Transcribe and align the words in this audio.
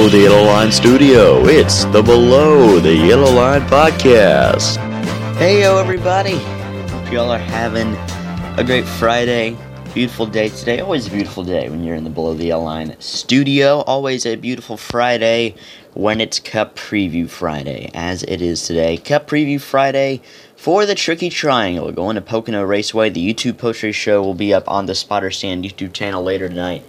Below 0.00 0.12
the 0.12 0.18
Yellow 0.18 0.44
Line 0.44 0.72
studio. 0.72 1.44
It's 1.44 1.84
the 1.84 2.02
Below 2.02 2.80
the 2.80 2.94
Yellow 2.94 3.30
Line 3.30 3.60
podcast. 3.68 4.78
Hey, 5.36 5.60
yo, 5.60 5.76
everybody. 5.76 6.38
Hope 6.88 7.12
y'all 7.12 7.30
are 7.30 7.38
having 7.38 7.94
a 8.58 8.64
great 8.64 8.86
Friday. 8.86 9.58
Beautiful 9.92 10.24
day 10.24 10.48
today. 10.48 10.80
Always 10.80 11.06
a 11.06 11.10
beautiful 11.10 11.44
day 11.44 11.68
when 11.68 11.84
you're 11.84 11.96
in 11.96 12.04
the 12.04 12.08
Below 12.08 12.32
the 12.32 12.46
Yellow 12.46 12.64
Line 12.64 12.96
studio. 12.98 13.80
Always 13.80 14.24
a 14.24 14.36
beautiful 14.36 14.78
Friday 14.78 15.54
when 15.92 16.22
it's 16.22 16.38
Cup 16.38 16.76
Preview 16.76 17.28
Friday, 17.28 17.90
as 17.92 18.22
it 18.22 18.40
is 18.40 18.62
today. 18.62 18.96
Cup 18.96 19.28
Preview 19.28 19.60
Friday 19.60 20.22
for 20.56 20.86
the 20.86 20.94
Tricky 20.94 21.28
Triangle. 21.28 21.92
Going 21.92 22.14
to 22.14 22.22
Pocono 22.22 22.64
Raceway. 22.64 23.10
The 23.10 23.34
YouTube 23.34 23.58
post 23.58 23.82
race 23.82 23.96
show 23.96 24.22
will 24.22 24.32
be 24.32 24.54
up 24.54 24.66
on 24.66 24.86
the 24.86 24.94
Spotter 24.94 25.30
Stand 25.30 25.62
YouTube 25.62 25.92
channel 25.92 26.22
later 26.22 26.48
tonight 26.48 26.84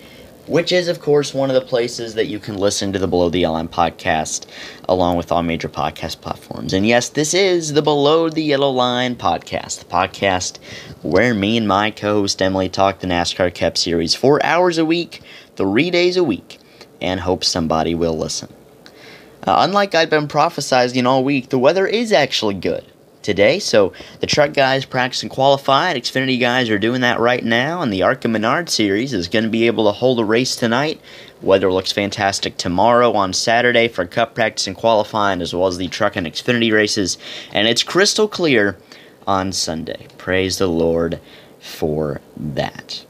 which 0.51 0.73
is, 0.73 0.89
of 0.89 0.99
course, 0.99 1.33
one 1.33 1.49
of 1.49 1.53
the 1.53 1.61
places 1.61 2.15
that 2.15 2.27
you 2.27 2.37
can 2.37 2.57
listen 2.57 2.91
to 2.91 2.99
the 2.99 3.07
Below 3.07 3.29
the 3.29 3.39
Yellow 3.39 3.55
Line 3.55 3.69
podcast, 3.69 4.45
along 4.89 5.15
with 5.15 5.31
all 5.31 5.41
major 5.43 5.69
podcast 5.69 6.19
platforms. 6.19 6.73
And 6.73 6.85
yes, 6.85 7.07
this 7.07 7.33
is 7.33 7.71
the 7.71 7.81
Below 7.81 8.27
the 8.27 8.43
Yellow 8.43 8.69
Line 8.69 9.15
podcast, 9.15 9.79
the 9.79 9.85
podcast 9.85 10.57
where 11.03 11.33
me 11.33 11.55
and 11.55 11.69
my 11.69 11.89
co 11.89 12.19
host 12.19 12.41
Emily 12.41 12.67
talk 12.67 12.99
the 12.99 13.07
NASCAR 13.07 13.55
Cup 13.55 13.77
Series 13.77 14.13
four 14.13 14.43
hours 14.45 14.77
a 14.77 14.83
week, 14.83 15.21
three 15.55 15.89
days 15.89 16.17
a 16.17 16.23
week, 16.23 16.59
and 16.99 17.21
hope 17.21 17.45
somebody 17.45 17.95
will 17.95 18.17
listen. 18.17 18.51
Uh, 19.47 19.55
unlike 19.59 19.95
I'd 19.95 20.09
been 20.09 20.27
prophesizing 20.27 21.07
all 21.07 21.23
week, 21.23 21.47
the 21.47 21.59
weather 21.59 21.87
is 21.87 22.11
actually 22.11 22.55
good 22.55 22.90
today. 23.21 23.59
So 23.59 23.93
the 24.19 24.27
truck 24.27 24.53
guys 24.53 24.85
practicing 24.85 25.29
qualify. 25.29 25.93
Xfinity 25.93 26.39
guys 26.39 26.69
are 26.69 26.79
doing 26.79 27.01
that 27.01 27.19
right 27.19 27.43
now, 27.43 27.81
and 27.81 27.91
the 27.91 28.03
ARCA 28.03 28.27
Menard 28.27 28.69
series 28.69 29.13
is 29.13 29.27
going 29.27 29.43
to 29.43 29.49
be 29.49 29.67
able 29.67 29.85
to 29.85 29.91
hold 29.91 30.19
a 30.19 30.25
race 30.25 30.55
tonight. 30.55 30.99
Weather 31.41 31.71
looks 31.71 31.91
fantastic 31.91 32.57
tomorrow 32.57 33.13
on 33.13 33.33
Saturday 33.33 33.87
for 33.87 34.05
Cup 34.05 34.35
practice 34.35 34.67
and 34.67 34.75
qualifying, 34.75 35.41
as 35.41 35.53
well 35.53 35.67
as 35.67 35.77
the 35.77 35.87
truck 35.87 36.15
and 36.15 36.27
Xfinity 36.27 36.71
races, 36.71 37.17
and 37.51 37.67
it's 37.67 37.83
crystal 37.83 38.27
clear 38.27 38.77
on 39.27 39.51
Sunday. 39.51 40.07
Praise 40.17 40.57
the 40.57 40.67
Lord 40.67 41.19
for 41.59 42.21
that. 42.35 43.05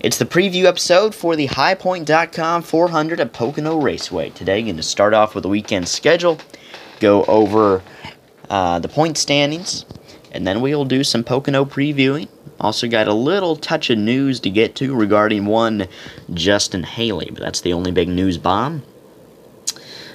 It's 0.00 0.18
the 0.18 0.26
preview 0.26 0.64
episode 0.64 1.14
for 1.14 1.34
the 1.34 1.48
HighPoint.com 1.48 2.62
400 2.62 3.20
at 3.20 3.32
Pocono 3.32 3.78
Raceway. 3.78 4.30
Today, 4.30 4.62
going 4.62 4.76
to 4.76 4.82
start 4.82 5.14
off 5.14 5.34
with 5.34 5.42
the 5.42 5.48
weekend 5.48 5.88
schedule, 5.88 6.38
go 7.00 7.24
over 7.24 7.82
uh, 8.50 8.78
the 8.78 8.88
point 8.88 9.18
standings, 9.18 9.84
and 10.32 10.46
then 10.46 10.60
we'll 10.60 10.84
do 10.84 11.04
some 11.04 11.24
Pocono 11.24 11.64
previewing. 11.64 12.28
Also, 12.60 12.88
got 12.88 13.08
a 13.08 13.14
little 13.14 13.56
touch 13.56 13.90
of 13.90 13.98
news 13.98 14.40
to 14.40 14.50
get 14.50 14.74
to 14.76 14.94
regarding 14.94 15.46
one 15.46 15.86
Justin 16.32 16.84
Haley, 16.84 17.30
but 17.30 17.40
that's 17.40 17.60
the 17.60 17.72
only 17.72 17.90
big 17.90 18.08
news 18.08 18.38
bomb 18.38 18.82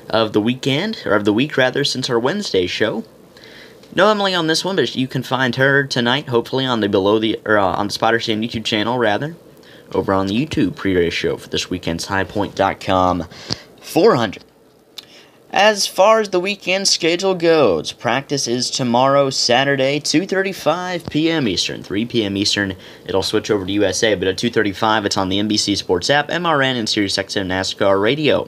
of 0.10 0.34
the 0.34 0.42
weekend, 0.42 1.04
or 1.06 1.14
of 1.14 1.26
the 1.26 1.34
week 1.34 1.58
rather, 1.58 1.84
since 1.84 2.10
our 2.10 2.20
Wednesday 2.20 2.66
show. 2.66 3.04
No 3.96 4.10
Emily 4.10 4.34
on 4.34 4.48
this 4.48 4.64
one, 4.64 4.76
but 4.76 4.96
you 4.96 5.08
can 5.08 5.24
find 5.24 5.56
her 5.56 5.84
tonight, 5.84 6.30
hopefully 6.30 6.66
on 6.66 6.80
the 6.80 6.90
below 6.90 7.20
the 7.20 7.40
or 7.46 7.58
uh, 7.58 7.66
on 7.66 7.88
the 7.88 7.94
Spotter 7.94 8.20
Stand 8.20 8.44
YouTube 8.44 8.66
channel, 8.66 8.98
rather, 8.98 9.36
over 9.94 10.14
on 10.14 10.28
the 10.28 10.46
YouTube 10.46 10.76
pre-race 10.76 11.14
show 11.14 11.38
for 11.38 11.50
this 11.50 11.70
weekend's 11.70 12.08
HighPoint.com 12.08 13.26
400. 13.82 14.44
As 15.52 15.88
far 15.88 16.20
as 16.20 16.30
the 16.30 16.40
weekend 16.40 16.88
schedule 16.88 17.34
goes, 17.34 17.92
practice 17.92 18.48
is 18.48 18.70
tomorrow, 18.70 19.32
Saturday, 19.32 20.00
2:35 20.00 21.10
p.m. 21.10 21.48
Eastern, 21.48 21.82
3 21.82 22.06
p.m. 22.06 22.38
Eastern. 22.38 22.76
It'll 23.08 23.24
switch 23.24 23.50
over 23.50 23.66
to 23.66 23.72
USA, 23.72 24.14
but 24.14 24.28
at 24.28 24.38
2:35 24.38 25.06
it's 25.06 25.18
on 25.18 25.30
the 25.30 25.40
NBC 25.40 25.76
Sports 25.76 26.12
app, 26.12 26.28
MRN, 26.28 26.76
and 26.78 26.88
SiriusXM 26.88 27.48
NASCAR 27.48 28.00
Radio. 28.00 28.48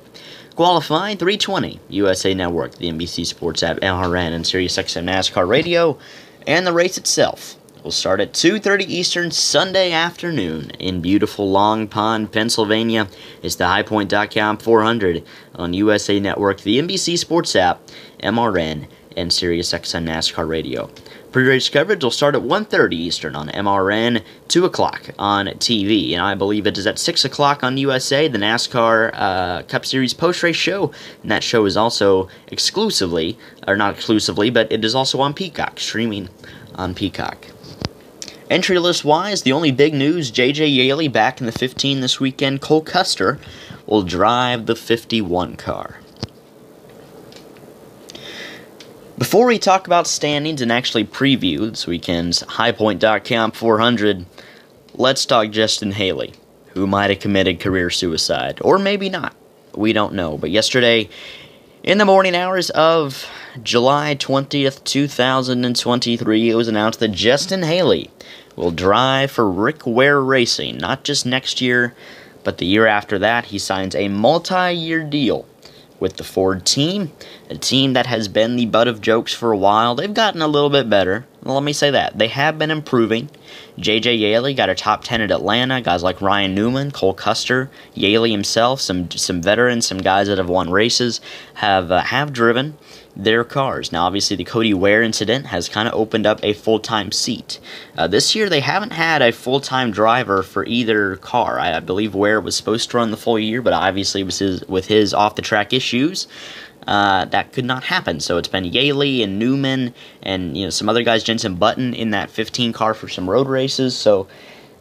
Qualifying 0.55 1.17
320 1.17 1.79
USA 1.89 2.35
Network, 2.35 2.75
the 2.75 2.91
NBC 2.91 3.25
Sports 3.25 3.63
app, 3.63 3.77
MRN, 3.77 4.33
and 4.33 4.45
SiriusXM 4.45 5.05
NASCAR 5.05 5.47
Radio, 5.47 5.97
and 6.45 6.67
the 6.67 6.73
race 6.73 6.99
itself 6.99 7.57
will 7.83 7.91
start 7.91 8.21
at 8.21 8.33
2:30 8.33 8.85
Eastern 8.85 9.31
Sunday 9.31 9.91
afternoon 9.91 10.71
in 10.79 11.01
beautiful 11.01 11.49
Long 11.49 11.87
Pond, 11.87 12.31
Pennsylvania. 12.31 13.07
It's 13.41 13.55
the 13.55 13.65
HighPoint.com 13.65 14.57
400 14.57 15.23
on 15.55 15.73
USA 15.73 16.19
Network, 16.19 16.61
the 16.61 16.79
NBC 16.79 17.17
Sports 17.17 17.55
app, 17.55 17.81
MRN, 18.21 18.87
and 19.17 19.31
SiriusXM 19.31 20.05
NASCAR 20.05 20.47
Radio. 20.47 20.89
Pre-race 21.31 21.69
coverage 21.69 22.03
will 22.03 22.11
start 22.11 22.35
at 22.35 22.41
1.30 22.41 22.93
Eastern 22.93 23.37
on 23.37 23.47
MRN, 23.49 24.21
2 24.49 24.65
o'clock 24.65 25.11
on 25.17 25.47
TV, 25.47 26.11
and 26.11 26.21
I 26.21 26.35
believe 26.35 26.67
it 26.67 26.77
is 26.77 26.85
at 26.85 26.99
6 26.99 27.23
o'clock 27.23 27.63
on 27.63 27.77
USA, 27.77 28.27
the 28.27 28.37
NASCAR 28.37 29.11
uh, 29.13 29.63
Cup 29.63 29.85
Series 29.85 30.13
post-race 30.13 30.57
show, 30.57 30.91
and 31.21 31.31
that 31.31 31.41
show 31.41 31.65
is 31.65 31.77
also 31.77 32.27
exclusively, 32.47 33.37
or 33.65 33.77
not 33.77 33.95
exclusively, 33.95 34.49
but 34.49 34.69
it 34.73 34.83
is 34.83 34.93
also 34.93 35.21
on 35.21 35.33
Peacock, 35.33 35.79
streaming 35.79 36.27
on 36.75 36.93
Peacock. 36.93 37.47
Entry 38.51 38.77
list 38.79 39.05
wise, 39.05 39.43
the 39.43 39.53
only 39.53 39.71
big 39.71 39.93
news 39.93 40.29
JJ 40.29 40.75
Yeley 40.75 41.07
back 41.07 41.39
in 41.39 41.45
the 41.45 41.53
15 41.53 42.01
this 42.01 42.19
weekend. 42.19 42.59
Cole 42.59 42.81
Custer 42.81 43.39
will 43.85 44.01
drive 44.03 44.65
the 44.65 44.75
51 44.75 45.55
car. 45.55 46.01
Before 49.17 49.45
we 49.45 49.57
talk 49.57 49.87
about 49.87 50.05
standings 50.05 50.61
and 50.61 50.69
actually 50.69 51.05
preview 51.05 51.69
this 51.69 51.87
weekend's 51.87 52.43
HighPoint.com 52.43 53.53
400, 53.53 54.25
let's 54.95 55.25
talk 55.25 55.51
Justin 55.51 55.93
Haley, 55.93 56.33
who 56.73 56.85
might 56.85 57.09
have 57.09 57.19
committed 57.19 57.61
career 57.61 57.89
suicide, 57.89 58.59
or 58.61 58.77
maybe 58.77 59.07
not. 59.07 59.33
We 59.75 59.93
don't 59.93 60.13
know. 60.13 60.37
But 60.37 60.49
yesterday, 60.49 61.07
in 61.83 61.99
the 61.99 62.05
morning 62.05 62.35
hours 62.35 62.69
of 62.71 63.25
July 63.63 64.15
20th, 64.15 64.83
2023, 64.83 66.49
it 66.49 66.55
was 66.55 66.67
announced 66.67 66.99
that 66.99 67.11
Justin 67.13 67.63
Haley 67.63 68.09
will 68.55 68.71
drive 68.71 69.31
for 69.31 69.49
Rick 69.49 69.85
Ware 69.85 70.21
Racing, 70.21 70.77
not 70.77 71.03
just 71.03 71.25
next 71.25 71.61
year, 71.61 71.93
but 72.43 72.57
the 72.57 72.65
year 72.65 72.87
after 72.87 73.19
that. 73.19 73.45
He 73.45 73.59
signs 73.59 73.95
a 73.95 74.07
multi 74.07 74.73
year 74.73 75.03
deal 75.03 75.45
with 75.99 76.17
the 76.17 76.23
Ford 76.23 76.65
team, 76.65 77.11
a 77.49 77.55
team 77.55 77.93
that 77.93 78.07
has 78.07 78.27
been 78.27 78.55
the 78.55 78.65
butt 78.65 78.87
of 78.87 79.01
jokes 79.01 79.33
for 79.33 79.51
a 79.51 79.57
while. 79.57 79.95
They've 79.95 80.13
gotten 80.13 80.41
a 80.41 80.47
little 80.47 80.69
bit 80.69 80.89
better. 80.89 81.25
Well, 81.43 81.55
let 81.55 81.63
me 81.63 81.73
say 81.73 81.91
that. 81.91 82.17
They 82.17 82.27
have 82.29 82.57
been 82.57 82.71
improving. 82.71 83.29
JJ 83.77 84.19
Yeley 84.19 84.53
got 84.53 84.69
a 84.69 84.75
top 84.75 85.03
10 85.03 85.21
at 85.21 85.31
Atlanta. 85.31 85.81
Guys 85.81 86.03
like 86.03 86.21
Ryan 86.21 86.53
Newman, 86.53 86.91
Cole 86.91 87.13
Custer, 87.13 87.69
Yeley 87.93 88.31
himself, 88.31 88.81
some 88.81 89.09
some 89.11 89.41
veterans, 89.41 89.87
some 89.87 89.99
guys 89.99 90.27
that 90.27 90.37
have 90.37 90.49
won 90.49 90.69
races, 90.69 91.21
have 91.55 91.91
uh, 91.91 92.01
have 92.01 92.33
driven 92.33 92.77
their 93.15 93.43
cars. 93.43 93.91
Now, 93.91 94.05
obviously, 94.05 94.35
the 94.35 94.43
Cody 94.43 94.73
Ware 94.73 95.01
incident 95.01 95.47
has 95.47 95.67
kind 95.67 95.87
of 95.87 95.93
opened 95.93 96.25
up 96.25 96.39
a 96.43 96.53
full 96.53 96.79
time 96.79 97.11
seat. 97.11 97.59
Uh, 97.97 98.07
this 98.07 98.35
year, 98.35 98.49
they 98.49 98.61
haven't 98.61 98.93
had 98.93 99.21
a 99.21 99.31
full 99.31 99.59
time 99.59 99.91
driver 99.91 100.43
for 100.43 100.65
either 100.65 101.15
car. 101.17 101.59
I, 101.59 101.77
I, 101.77 101.79
believe 101.79 102.15
Ware 102.15 102.39
was 102.39 102.55
supposed 102.55 102.89
to 102.91 102.97
run 102.97 103.11
the 103.11 103.17
full 103.17 103.39
year, 103.39 103.61
but 103.61 103.73
obviously, 103.73 104.23
with 104.23 104.39
his, 104.39 104.65
with 104.67 104.87
his 104.87 105.13
off 105.13 105.35
the 105.35 105.41
track 105.41 105.73
issues, 105.73 106.27
uh, 106.91 107.23
that 107.23 107.53
could 107.53 107.63
not 107.63 107.85
happen. 107.85 108.19
So 108.19 108.37
it's 108.37 108.49
been 108.49 108.65
Yeley 108.65 109.23
and 109.23 109.39
Newman 109.39 109.93
and 110.21 110.57
you 110.57 110.65
know 110.65 110.69
some 110.69 110.89
other 110.89 111.03
guys, 111.03 111.23
Jenson 111.23 111.55
Button 111.55 111.93
in 111.93 112.11
that 112.11 112.29
15 112.29 112.73
car 112.73 112.93
for 112.93 113.07
some 113.07 113.29
road 113.29 113.47
races. 113.47 113.97
So 113.97 114.27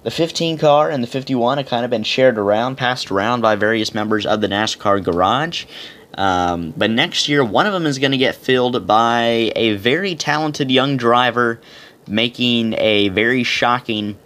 the 0.03 0.11
15 0.11 0.59
car 0.59 0.91
and 0.91 1.05
the 1.05 1.07
51 1.07 1.59
have 1.59 1.69
kind 1.69 1.85
of 1.85 1.91
been 1.91 2.03
shared 2.03 2.37
around, 2.37 2.79
passed 2.79 3.13
around 3.13 3.43
by 3.43 3.55
various 3.55 3.95
members 3.95 4.27
of 4.27 4.41
the 4.41 4.49
NASCAR 4.49 5.05
garage. 5.05 5.67
Um, 6.15 6.75
but 6.77 6.91
next 6.91 7.29
year, 7.29 7.45
one 7.45 7.69
of 7.69 7.73
them 7.73 7.87
is 7.87 8.01
going 8.01 8.11
to 8.11 8.19
get 8.19 8.35
filled 8.35 8.89
by 8.89 9.53
a 9.55 9.77
very 9.77 10.17
talented 10.17 10.69
young 10.69 10.97
driver 10.97 11.61
making 12.09 12.75
a 12.79 13.11
very 13.11 13.45
shocking 13.45 14.19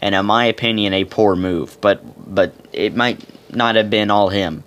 and, 0.00 0.14
in 0.14 0.26
my 0.26 0.44
opinion, 0.44 0.92
a 0.92 1.04
poor 1.06 1.34
move. 1.34 1.76
But 1.80 2.04
but 2.32 2.54
it 2.72 2.94
might 2.94 3.20
not 3.52 3.74
have 3.74 3.90
been 3.90 4.12
all 4.12 4.28
him. 4.28 4.62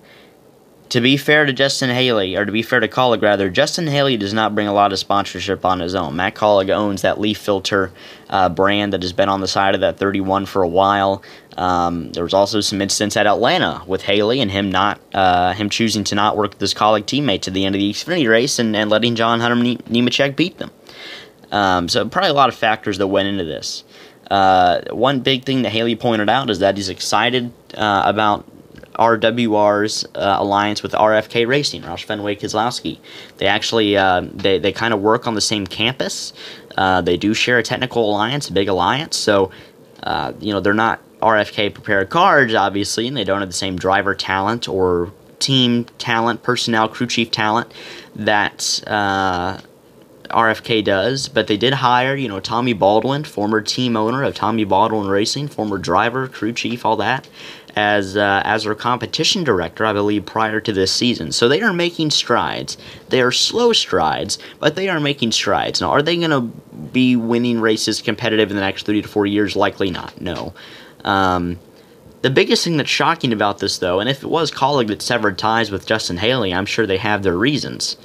To 0.90 1.01
be 1.01 1.17
fair 1.17 1.46
to 1.46 1.52
Justin 1.52 1.90
Haley, 1.90 2.35
or 2.35 2.46
to 2.46 2.52
be 2.52 2.61
fair 2.61 2.79
to 2.79 2.87
Kaulig 2.87 3.22
rather, 3.22 3.49
Justin 3.49 3.87
Haley 3.87 4.17
does 4.17 4.34
not 4.34 4.53
bring 4.53 4.67
a 4.67 4.73
lot 4.73 4.93
of 4.93 4.99
sponsorship 4.99 5.66
on 5.66 5.79
his 5.79 5.96
own. 5.96 6.16
Matt 6.16 6.35
Kaulig 6.35 6.70
owns 6.70 7.02
that 7.02 7.20
Leaf 7.20 7.40
Filter 7.40 7.91
uh, 8.29 8.49
brand 8.49 8.93
that 8.93 9.02
has 9.02 9.11
been 9.11 9.28
on 9.28 9.41
the 9.41 9.47
side 9.47 9.73
of 9.73 9.82
that 9.82 9.97
31 9.97 10.46
for 10.46 10.61
a 10.61 10.67
while. 10.67 11.23
Um, 11.58 12.11
there 12.11 12.23
was 12.23 12.34
also 12.34 12.61
some 12.61 12.82
incidents 12.82 13.17
at 13.17 13.26
Atlanta 13.26 13.82
with 13.87 14.03
Haley 14.03 14.41
and 14.41 14.52
him 14.52 14.72
not 14.72 14.99
uh, 15.14 15.53
him 15.53 15.70
choosing 15.70 16.03
to 16.05 16.16
not 16.16 16.37
work 16.37 16.52
with 16.52 16.61
his 16.61 16.73
Kaulig 16.73 17.05
teammate 17.05 17.41
to 17.41 17.52
the 17.52 17.66
end 17.66 17.73
of 17.76 17.79
the 17.79 17.90
Xfinity 17.90 18.29
race 18.29 18.59
and, 18.59 18.76
and 18.76 18.90
letting 18.90 19.16
John 19.16 19.40
Hunter 19.40 19.55
Nemechek 19.55 20.35
beat 20.35 20.59
them. 20.59 20.70
Um, 21.52 21.90
so 21.90 22.08
probably 22.08 22.29
a 22.29 22.34
lot 22.34 22.49
of 22.49 22.55
factors 22.55 22.97
that 22.99 23.08
went 23.08 23.28
into 23.28 23.43
this. 23.43 23.84
Uh, 24.29 24.81
one 24.91 25.20
big 25.22 25.46
thing 25.46 25.61
that 25.64 25.72
Haley 25.72 25.96
pointed 25.96 26.29
out 26.29 26.49
is 26.49 26.59
that 26.59 26.78
he's 26.78 26.90
excited 26.90 27.52
uh, 27.76 28.03
about 28.05 28.46
RWR's 28.97 30.05
uh, 30.15 30.37
alliance 30.39 30.83
with 30.83 30.93
RFK 30.93 31.47
Racing, 31.47 31.83
Roush 31.83 32.03
Fenway 32.03 32.35
Keselowski. 32.35 32.99
They 33.37 33.47
actually 33.47 33.97
uh, 33.97 34.21
they 34.33 34.59
they 34.59 34.71
kind 34.71 34.93
of 34.93 35.01
work 35.01 35.27
on 35.27 35.35
the 35.35 35.41
same 35.41 35.67
campus. 35.67 36.33
Uh, 36.77 37.01
they 37.01 37.17
do 37.17 37.33
share 37.33 37.57
a 37.57 37.63
technical 37.63 38.09
alliance, 38.09 38.49
a 38.49 38.53
big 38.53 38.67
alliance. 38.67 39.17
So 39.17 39.51
you 40.39 40.53
know 40.53 40.59
they're 40.59 40.73
not 40.73 41.01
RFK 41.21 41.73
prepared 41.73 42.09
cards, 42.09 42.53
obviously, 42.53 43.07
and 43.07 43.17
they 43.17 43.23
don't 43.23 43.39
have 43.39 43.49
the 43.49 43.53
same 43.53 43.77
driver 43.77 44.13
talent 44.13 44.67
or 44.67 45.11
team 45.39 45.85
talent, 45.97 46.43
personnel, 46.43 46.87
crew 46.87 47.07
chief 47.07 47.31
talent 47.31 47.73
that 48.15 48.83
uh, 48.87 49.59
RFK 50.29 50.83
does, 50.83 51.27
but 51.27 51.47
they 51.47 51.57
did 51.57 51.73
hire, 51.73 52.15
you 52.15 52.27
know, 52.27 52.39
Tommy 52.39 52.73
Baldwin, 52.73 53.23
former 53.23 53.61
team 53.61 53.95
owner 53.95 54.23
of 54.23 54.35
Tommy 54.35 54.63
Baldwin 54.63 55.07
Racing, 55.07 55.47
former 55.47 55.77
driver, 55.77 56.27
crew 56.27 56.53
chief, 56.53 56.85
all 56.85 56.95
that, 56.97 57.27
as 57.75 58.16
uh, 58.16 58.41
as 58.45 58.63
their 58.63 58.75
competition 58.75 59.43
director, 59.43 59.85
I 59.85 59.93
believe, 59.93 60.25
prior 60.25 60.59
to 60.61 60.72
this 60.72 60.91
season. 60.91 61.31
So 61.31 61.47
they 61.47 61.61
are 61.61 61.73
making 61.73 62.11
strides. 62.11 62.77
They 63.09 63.22
are 63.22 63.31
slow 63.31 63.73
strides, 63.73 64.39
but 64.59 64.75
they 64.75 64.87
are 64.89 64.99
making 64.99 65.33
strides. 65.33 65.81
Now, 65.81 65.91
are 65.91 66.01
they 66.01 66.16
going 66.16 66.29
to 66.29 66.41
be 66.41 67.16
winning 67.16 67.59
races 67.59 68.01
competitive 68.01 68.49
in 68.49 68.55
the 68.55 68.61
next 68.61 68.85
three 68.85 69.01
to 69.01 69.07
four 69.07 69.25
years? 69.25 69.55
Likely 69.55 69.91
not. 69.91 70.19
No. 70.22 70.53
Um, 71.03 71.59
the 72.22 72.29
biggest 72.29 72.63
thing 72.63 72.77
that's 72.77 72.89
shocking 72.89 73.33
about 73.33 73.59
this, 73.59 73.78
though, 73.78 73.99
and 73.99 74.09
if 74.09 74.23
it 74.23 74.29
was 74.29 74.49
Kaulig 74.49 74.87
that 74.87 75.01
severed 75.01 75.37
ties 75.37 75.69
with 75.69 75.85
Justin 75.85 76.17
Haley, 76.17 76.53
I'm 76.53 76.66
sure 76.66 76.87
they 76.87 76.97
have 76.97 77.23
their 77.23 77.37
reasons. 77.37 77.97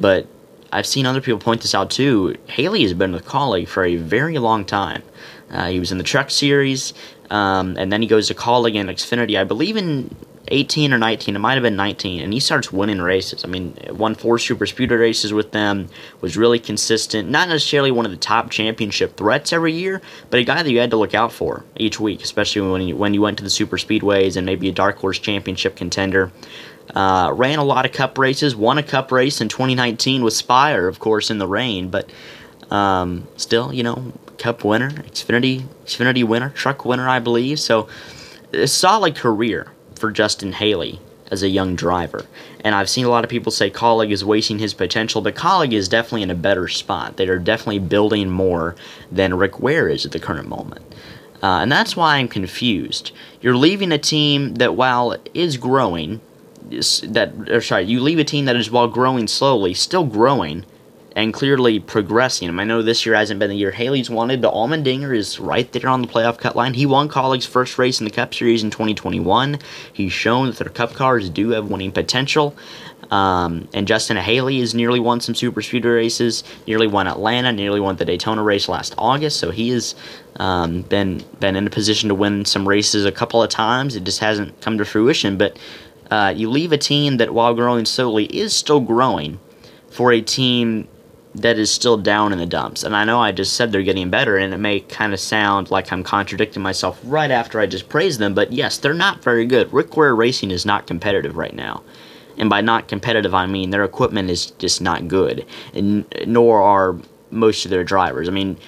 But 0.00 0.26
I've 0.72 0.86
seen 0.86 1.06
other 1.06 1.20
people 1.20 1.40
point 1.40 1.62
this 1.62 1.74
out 1.74 1.90
too. 1.90 2.36
Haley 2.46 2.82
has 2.82 2.94
been 2.94 3.12
with 3.12 3.26
Kaulig 3.26 3.68
for 3.68 3.84
a 3.84 3.96
very 3.96 4.38
long 4.38 4.64
time. 4.64 5.02
Uh, 5.50 5.68
he 5.68 5.78
was 5.78 5.92
in 5.92 5.98
the 5.98 6.04
Truck 6.04 6.30
Series, 6.30 6.92
um, 7.30 7.76
and 7.76 7.92
then 7.92 8.02
he 8.02 8.08
goes 8.08 8.28
to 8.28 8.34
Kaulig 8.34 8.76
and 8.76 8.88
Xfinity, 8.88 9.38
I 9.38 9.44
believe 9.44 9.76
in 9.76 10.14
18 10.48 10.92
or 10.92 10.98
19, 10.98 11.34
it 11.34 11.38
might 11.38 11.54
have 11.54 11.62
been 11.62 11.76
19, 11.76 12.22
and 12.22 12.32
he 12.32 12.40
starts 12.40 12.72
winning 12.72 13.00
races. 13.00 13.44
I 13.44 13.48
mean, 13.48 13.76
won 13.90 14.14
four 14.14 14.38
super 14.38 14.66
speedway 14.66 14.96
races 14.96 15.32
with 15.32 15.52
them, 15.52 15.88
was 16.20 16.36
really 16.36 16.58
consistent. 16.58 17.28
Not 17.28 17.48
necessarily 17.48 17.90
one 17.90 18.04
of 18.04 18.12
the 18.12 18.16
top 18.16 18.50
championship 18.50 19.16
threats 19.16 19.52
every 19.52 19.72
year, 19.72 20.00
but 20.30 20.40
a 20.40 20.44
guy 20.44 20.62
that 20.62 20.70
you 20.70 20.78
had 20.78 20.90
to 20.90 20.96
look 20.96 21.14
out 21.14 21.32
for 21.32 21.64
each 21.76 21.98
week, 21.98 22.22
especially 22.22 22.70
when 22.70 22.82
you, 22.82 22.96
when 22.96 23.14
you 23.14 23.22
went 23.22 23.38
to 23.38 23.44
the 23.44 23.50
super 23.50 23.76
speedways 23.76 24.36
and 24.36 24.46
maybe 24.46 24.68
a 24.68 24.72
dark 24.72 24.98
horse 24.98 25.18
championship 25.18 25.76
contender. 25.76 26.30
Uh, 26.94 27.32
ran 27.34 27.58
a 27.58 27.64
lot 27.64 27.84
of 27.84 27.90
cup 27.90 28.16
races, 28.16 28.54
won 28.54 28.78
a 28.78 28.82
cup 28.82 29.10
race 29.10 29.40
in 29.40 29.48
2019 29.48 30.22
with 30.22 30.32
Spire, 30.32 30.86
of 30.86 31.00
course, 31.00 31.30
in 31.30 31.38
the 31.38 31.46
rain, 31.46 31.90
but 31.90 32.08
um, 32.70 33.26
still, 33.36 33.72
you 33.72 33.82
know, 33.82 34.12
cup 34.38 34.64
winner, 34.64 34.90
Xfinity, 34.90 35.66
Xfinity 35.84 36.24
winner, 36.24 36.50
truck 36.50 36.84
winner, 36.84 37.08
I 37.08 37.18
believe. 37.18 37.60
So, 37.60 37.88
a 38.52 38.66
solid 38.66 39.16
career 39.16 39.72
for 39.94 40.10
Justin 40.10 40.52
Haley 40.52 41.00
as 41.30 41.42
a 41.42 41.48
young 41.48 41.74
driver. 41.74 42.24
And 42.60 42.74
I've 42.74 42.88
seen 42.88 43.04
a 43.04 43.08
lot 43.08 43.24
of 43.24 43.30
people 43.30 43.50
say 43.52 43.70
Kaulig 43.70 44.10
is 44.10 44.24
wasting 44.24 44.58
his 44.58 44.74
potential, 44.74 45.20
but 45.20 45.34
Kaulig 45.34 45.72
is 45.72 45.88
definitely 45.88 46.22
in 46.22 46.30
a 46.30 46.36
better 46.36 46.68
spot. 46.68 47.16
They 47.16 47.28
are 47.28 47.38
definitely 47.38 47.80
building 47.80 48.30
more 48.30 48.76
than 49.10 49.34
Rick 49.34 49.60
Ware 49.60 49.88
is 49.88 50.06
at 50.06 50.12
the 50.12 50.20
current 50.20 50.48
moment. 50.48 50.82
Uh, 51.42 51.60
and 51.60 51.70
that's 51.70 51.96
why 51.96 52.16
I'm 52.16 52.28
confused. 52.28 53.12
You're 53.40 53.56
leaving 53.56 53.92
a 53.92 53.98
team 53.98 54.54
that, 54.54 54.74
while 54.74 55.16
is 55.34 55.56
growing, 55.56 56.20
that 56.70 57.32
or 57.48 57.60
sorry, 57.60 57.84
you 57.84 58.00
leave 58.00 58.18
a 58.18 58.24
team 58.24 58.46
that 58.46 58.56
is 58.56 58.70
while 58.70 58.88
growing 58.88 59.28
slowly, 59.28 59.74
still 59.74 60.04
growing, 60.04 60.64
and 61.16 61.32
clearly 61.32 61.80
progressing. 61.80 62.60
I 62.60 62.64
know 62.64 62.82
this 62.82 63.06
year 63.06 63.14
hasn't 63.14 63.40
been 63.40 63.48
the 63.48 63.56
year 63.56 63.70
Haley's 63.70 64.10
wanted, 64.10 64.42
but 64.42 64.52
Allmendinger 64.52 65.16
is 65.16 65.40
right 65.40 65.70
there 65.72 65.88
on 65.88 66.02
the 66.02 66.08
playoff 66.08 66.36
cut 66.36 66.54
line. 66.54 66.74
He 66.74 66.84
won 66.84 67.08
Kaulig's 67.08 67.46
first 67.46 67.78
race 67.78 67.98
in 67.98 68.04
the 68.04 68.10
Cup 68.10 68.34
Series 68.34 68.62
in 68.62 68.70
2021. 68.70 69.58
He's 69.94 70.12
shown 70.12 70.46
that 70.46 70.58
their 70.58 70.68
Cup 70.68 70.92
cars 70.92 71.30
do 71.30 71.50
have 71.50 71.70
winning 71.70 71.90
potential. 71.90 72.54
Um, 73.10 73.66
and 73.72 73.88
Justin 73.88 74.18
Haley 74.18 74.60
has 74.60 74.74
nearly 74.74 75.00
won 75.00 75.20
some 75.20 75.34
super 75.34 75.62
speedway 75.62 75.92
races, 75.92 76.44
nearly 76.66 76.86
won 76.86 77.06
Atlanta, 77.06 77.50
nearly 77.50 77.80
won 77.80 77.96
the 77.96 78.04
Daytona 78.04 78.42
race 78.42 78.68
last 78.68 78.94
August. 78.98 79.38
So 79.38 79.50
he 79.50 79.70
has 79.70 79.94
um, 80.36 80.82
been 80.82 81.24
been 81.40 81.56
in 81.56 81.66
a 81.66 81.70
position 81.70 82.10
to 82.10 82.14
win 82.14 82.44
some 82.44 82.68
races 82.68 83.06
a 83.06 83.12
couple 83.12 83.42
of 83.42 83.48
times. 83.48 83.96
It 83.96 84.04
just 84.04 84.18
hasn't 84.18 84.60
come 84.60 84.76
to 84.76 84.84
fruition. 84.84 85.38
But 85.38 85.58
uh, 86.10 86.34
you 86.36 86.50
leave 86.50 86.72
a 86.72 86.78
team 86.78 87.16
that, 87.18 87.32
while 87.32 87.54
growing 87.54 87.86
slowly, 87.86 88.26
is 88.26 88.52
still 88.52 88.80
growing 88.80 89.40
for 89.88 90.12
a 90.12 90.20
team 90.20 90.88
that 91.36 91.58
is 91.58 91.70
still 91.70 91.96
down 91.96 92.32
in 92.32 92.38
the 92.38 92.46
dumps. 92.46 92.82
And 92.82 92.96
I 92.96 93.04
know 93.04 93.20
I 93.20 93.30
just 93.30 93.52
said 93.54 93.70
they're 93.70 93.82
getting 93.82 94.10
better, 94.10 94.36
and 94.36 94.54
it 94.54 94.58
may 94.58 94.80
kind 94.80 95.12
of 95.12 95.20
sound 95.20 95.70
like 95.70 95.92
I'm 95.92 96.02
contradicting 96.02 96.62
myself 96.62 96.98
right 97.04 97.30
after 97.30 97.60
I 97.60 97.66
just 97.66 97.88
praised 97.88 98.18
them, 98.18 98.34
but 98.34 98.52
yes, 98.52 98.78
they're 98.78 98.94
not 98.94 99.22
very 99.22 99.44
good. 99.44 99.72
Rick 99.72 99.96
Ware 99.96 100.14
Racing 100.14 100.50
is 100.50 100.64
not 100.64 100.86
competitive 100.86 101.36
right 101.36 101.54
now. 101.54 101.82
And 102.38 102.50
by 102.50 102.60
not 102.60 102.88
competitive, 102.88 103.34
I 103.34 103.46
mean 103.46 103.70
their 103.70 103.84
equipment 103.84 104.30
is 104.30 104.50
just 104.52 104.80
not 104.80 105.08
good, 105.08 105.46
and 105.74 106.04
nor 106.26 106.62
are 106.62 106.96
most 107.30 107.64
of 107.64 107.70
their 107.70 107.84
drivers. 107.84 108.28
I 108.28 108.32
mean, 108.32 108.58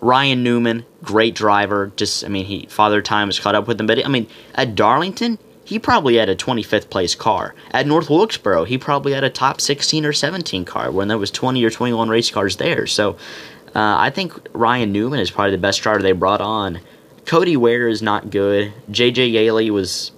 Ryan 0.00 0.42
Newman, 0.44 0.84
great 1.02 1.34
driver. 1.34 1.92
Just, 1.96 2.24
I 2.24 2.28
mean, 2.28 2.44
he 2.44 2.66
father 2.66 3.02
time 3.02 3.28
has 3.28 3.40
caught 3.40 3.56
up 3.56 3.66
with 3.66 3.80
him. 3.80 3.86
But 3.86 4.04
I 4.04 4.08
mean, 4.08 4.28
at 4.54 4.74
Darlington, 4.74 5.38
he 5.68 5.78
probably 5.78 6.16
had 6.16 6.30
a 6.30 6.34
25th 6.34 6.88
place 6.88 7.14
car. 7.14 7.54
At 7.72 7.86
North 7.86 8.08
Wilkesboro, 8.08 8.64
he 8.64 8.78
probably 8.78 9.12
had 9.12 9.22
a 9.22 9.28
top 9.28 9.60
16 9.60 10.06
or 10.06 10.14
17 10.14 10.64
car 10.64 10.90
when 10.90 11.08
there 11.08 11.18
was 11.18 11.30
20 11.30 11.62
or 11.62 11.68
21 11.68 12.08
race 12.08 12.30
cars 12.30 12.56
there. 12.56 12.86
So 12.86 13.18
uh, 13.76 13.96
I 13.98 14.08
think 14.08 14.32
Ryan 14.54 14.92
Newman 14.92 15.20
is 15.20 15.30
probably 15.30 15.50
the 15.50 15.58
best 15.58 15.82
driver 15.82 16.00
they 16.00 16.12
brought 16.12 16.40
on. 16.40 16.80
Cody 17.26 17.54
Ware 17.58 17.86
is 17.86 18.00
not 18.00 18.30
good. 18.30 18.72
JJ 18.90 19.30
Yeley 19.30 19.70
was 19.70 20.10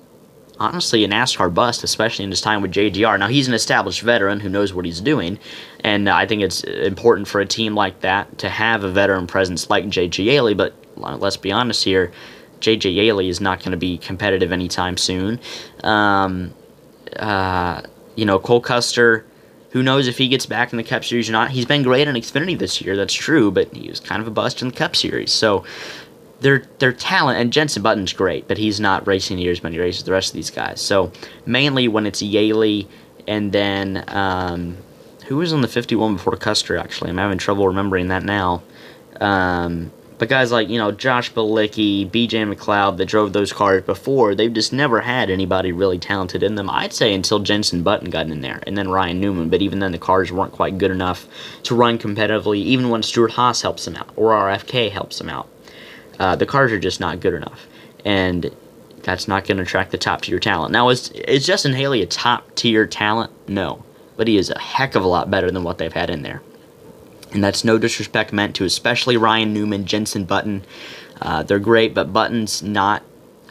honestly 0.60 1.02
a 1.02 1.08
NASCAR 1.08 1.52
bust, 1.52 1.82
especially 1.82 2.26
in 2.26 2.30
his 2.30 2.40
time 2.40 2.62
with 2.62 2.70
JGR. 2.70 3.18
Now 3.18 3.26
he's 3.26 3.48
an 3.48 3.54
established 3.54 4.02
veteran 4.02 4.38
who 4.38 4.48
knows 4.48 4.72
what 4.72 4.84
he's 4.84 5.00
doing, 5.00 5.40
and 5.80 6.08
I 6.08 6.26
think 6.26 6.42
it's 6.42 6.62
important 6.62 7.26
for 7.26 7.40
a 7.40 7.46
team 7.46 7.74
like 7.74 8.02
that 8.02 8.38
to 8.38 8.48
have 8.48 8.84
a 8.84 8.88
veteran 8.88 9.26
presence 9.26 9.68
like 9.68 9.86
JJ 9.86 10.26
Yeley. 10.26 10.54
But 10.54 10.74
let's 10.96 11.36
be 11.36 11.50
honest 11.50 11.82
here, 11.82 12.12
JJ 12.60 12.94
Yeley 12.94 13.28
is 13.28 13.40
not 13.40 13.60
going 13.60 13.72
to 13.72 13.76
be 13.76 13.98
competitive 13.98 14.52
anytime 14.52 14.96
soon. 14.96 15.40
Um, 15.82 16.54
uh, 17.16 17.82
you 18.16 18.24
know, 18.24 18.38
Cole 18.38 18.60
Custer, 18.60 19.24
who 19.70 19.82
knows 19.82 20.06
if 20.06 20.18
he 20.18 20.28
gets 20.28 20.46
back 20.46 20.72
in 20.72 20.76
the 20.76 20.84
Cup 20.84 21.04
Series 21.04 21.28
or 21.28 21.32
not? 21.32 21.50
He's 21.50 21.66
been 21.66 21.82
great 21.82 22.08
in 22.08 22.14
Xfinity 22.14 22.58
this 22.58 22.80
year, 22.80 22.96
that's 22.96 23.14
true, 23.14 23.50
but 23.50 23.74
he 23.74 23.88
was 23.88 24.00
kind 24.00 24.20
of 24.20 24.28
a 24.28 24.30
bust 24.30 24.62
in 24.62 24.68
the 24.68 24.74
Cup 24.74 24.96
Series. 24.96 25.32
So 25.32 25.64
their 26.40 26.64
their 26.78 26.92
talent 26.92 27.38
and 27.38 27.52
Jenson 27.52 27.82
Button's 27.82 28.12
great, 28.12 28.48
but 28.48 28.58
he's 28.58 28.80
not 28.80 29.06
racing 29.06 29.36
near 29.36 29.52
as 29.52 29.62
many 29.62 29.78
races 29.78 30.00
as 30.00 30.04
the 30.06 30.12
rest 30.12 30.30
of 30.30 30.34
these 30.34 30.50
guys. 30.50 30.80
So 30.80 31.12
mainly 31.46 31.88
when 31.88 32.06
it's 32.06 32.22
Yeley 32.22 32.88
and 33.26 33.52
then 33.52 34.04
um, 34.08 34.76
who 35.26 35.36
was 35.36 35.52
on 35.52 35.60
the 35.60 35.68
51 35.68 36.14
before 36.14 36.36
Custer? 36.36 36.76
Actually, 36.76 37.10
I'm 37.10 37.18
having 37.18 37.38
trouble 37.38 37.68
remembering 37.68 38.08
that 38.08 38.24
now. 38.24 38.62
Um, 39.20 39.92
but 40.20 40.28
guys 40.28 40.52
like, 40.52 40.68
you 40.68 40.76
know, 40.76 40.92
Josh 40.92 41.32
Bilicki, 41.32 42.06
BJ 42.06 42.54
McLeod 42.54 42.98
that 42.98 43.06
drove 43.06 43.32
those 43.32 43.54
cars 43.54 43.82
before, 43.84 44.34
they've 44.34 44.52
just 44.52 44.70
never 44.70 45.00
had 45.00 45.30
anybody 45.30 45.72
really 45.72 45.98
talented 45.98 46.42
in 46.42 46.56
them. 46.56 46.68
I'd 46.68 46.92
say 46.92 47.14
until 47.14 47.38
Jenson 47.38 47.82
Button 47.82 48.10
got 48.10 48.26
in 48.26 48.42
there, 48.42 48.62
and 48.66 48.76
then 48.76 48.90
Ryan 48.90 49.18
Newman. 49.18 49.48
But 49.48 49.62
even 49.62 49.78
then, 49.78 49.92
the 49.92 49.98
cars 49.98 50.30
weren't 50.30 50.52
quite 50.52 50.76
good 50.76 50.90
enough 50.90 51.26
to 51.62 51.74
run 51.74 51.96
competitively, 51.96 52.58
even 52.58 52.90
when 52.90 53.02
Stewart-Haas 53.02 53.62
helps 53.62 53.86
them 53.86 53.96
out, 53.96 54.10
or 54.14 54.32
RFK 54.32 54.90
helps 54.90 55.16
them 55.16 55.30
out. 55.30 55.48
Uh, 56.18 56.36
the 56.36 56.44
cars 56.44 56.70
are 56.70 56.78
just 56.78 57.00
not 57.00 57.20
good 57.20 57.32
enough. 57.32 57.66
And 58.04 58.54
that's 59.02 59.26
not 59.26 59.46
going 59.46 59.56
to 59.56 59.62
attract 59.62 59.90
the 59.90 59.96
top 59.96 60.20
tier 60.20 60.38
talent. 60.38 60.70
Now, 60.70 60.90
is, 60.90 61.08
is 61.12 61.46
Justin 61.46 61.72
Haley 61.72 62.02
a 62.02 62.06
top 62.06 62.54
tier 62.56 62.86
talent? 62.86 63.32
No. 63.48 63.84
But 64.18 64.28
he 64.28 64.36
is 64.36 64.50
a 64.50 64.58
heck 64.58 64.96
of 64.96 65.02
a 65.02 65.08
lot 65.08 65.30
better 65.30 65.50
than 65.50 65.64
what 65.64 65.78
they've 65.78 65.90
had 65.90 66.10
in 66.10 66.20
there 66.20 66.42
and 67.32 67.42
that's 67.42 67.64
no 67.64 67.78
disrespect 67.78 68.32
meant 68.32 68.56
to 68.56 68.64
especially 68.64 69.16
Ryan 69.16 69.52
Newman, 69.52 69.84
Jenson 69.84 70.24
Button. 70.24 70.64
Uh, 71.20 71.42
they're 71.42 71.58
great, 71.58 71.94
but 71.94 72.12
Button's 72.12 72.62
not 72.62 73.02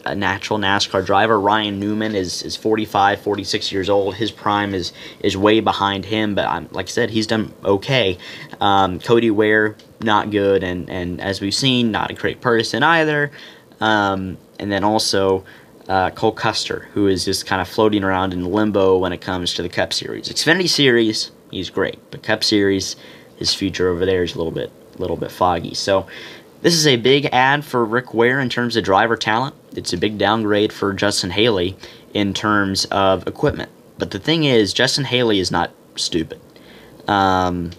a 0.04 0.14
natural 0.14 0.58
NASCAR 0.58 1.04
driver. 1.04 1.38
Ryan 1.38 1.78
Newman 1.78 2.14
is, 2.14 2.42
is 2.42 2.56
45, 2.56 3.20
46 3.20 3.72
years 3.72 3.90
old. 3.90 4.14
His 4.14 4.30
prime 4.30 4.74
is 4.74 4.92
is 5.20 5.36
way 5.36 5.60
behind 5.60 6.06
him, 6.06 6.34
but 6.34 6.46
I'm, 6.46 6.68
like 6.72 6.86
I 6.86 6.90
said, 6.90 7.10
he's 7.10 7.26
done 7.26 7.52
okay. 7.64 8.18
Um, 8.60 8.98
Cody 8.98 9.30
Ware, 9.30 9.76
not 10.00 10.30
good, 10.30 10.62
and, 10.62 10.88
and 10.88 11.20
as 11.20 11.40
we've 11.40 11.54
seen, 11.54 11.90
not 11.90 12.10
a 12.10 12.14
great 12.14 12.40
person 12.40 12.82
either. 12.82 13.30
Um, 13.80 14.38
and 14.58 14.70
then 14.70 14.84
also 14.84 15.44
uh, 15.88 16.10
Cole 16.10 16.32
Custer, 16.32 16.88
who 16.92 17.06
is 17.06 17.24
just 17.24 17.46
kind 17.46 17.60
of 17.60 17.68
floating 17.68 18.04
around 18.04 18.32
in 18.32 18.44
limbo 18.44 18.98
when 18.98 19.12
it 19.12 19.20
comes 19.20 19.54
to 19.54 19.62
the 19.62 19.68
Cup 19.68 19.92
Series. 19.92 20.28
Xfinity 20.28 20.68
Series, 20.68 21.30
he's 21.50 21.70
great, 21.70 21.98
but 22.10 22.22
Cup 22.22 22.44
Series, 22.44 22.96
his 23.40 23.52
future 23.52 23.88
over 23.88 24.06
there 24.06 24.22
is 24.22 24.36
a 24.36 24.38
little 24.38 24.52
bit 24.52 24.70
little 24.98 25.16
bit 25.16 25.32
foggy. 25.32 25.74
So 25.74 26.06
this 26.62 26.74
is 26.74 26.86
a 26.86 26.96
big 26.96 27.26
ad 27.32 27.64
for 27.64 27.84
Rick 27.84 28.14
Ware 28.14 28.38
in 28.38 28.48
terms 28.48 28.76
of 28.76 28.84
driver 28.84 29.16
talent. 29.16 29.56
It's 29.74 29.92
a 29.92 29.98
big 29.98 30.18
downgrade 30.18 30.72
for 30.72 30.92
Justin 30.92 31.30
Haley 31.30 31.76
in 32.14 32.34
terms 32.34 32.84
of 32.86 33.26
equipment. 33.26 33.70
But 33.98 34.10
the 34.10 34.18
thing 34.18 34.44
is, 34.44 34.72
Justin 34.72 35.04
Haley 35.04 35.40
is 35.40 35.50
not 35.50 35.70
stupid. 35.96 36.40
Um, 37.08 37.70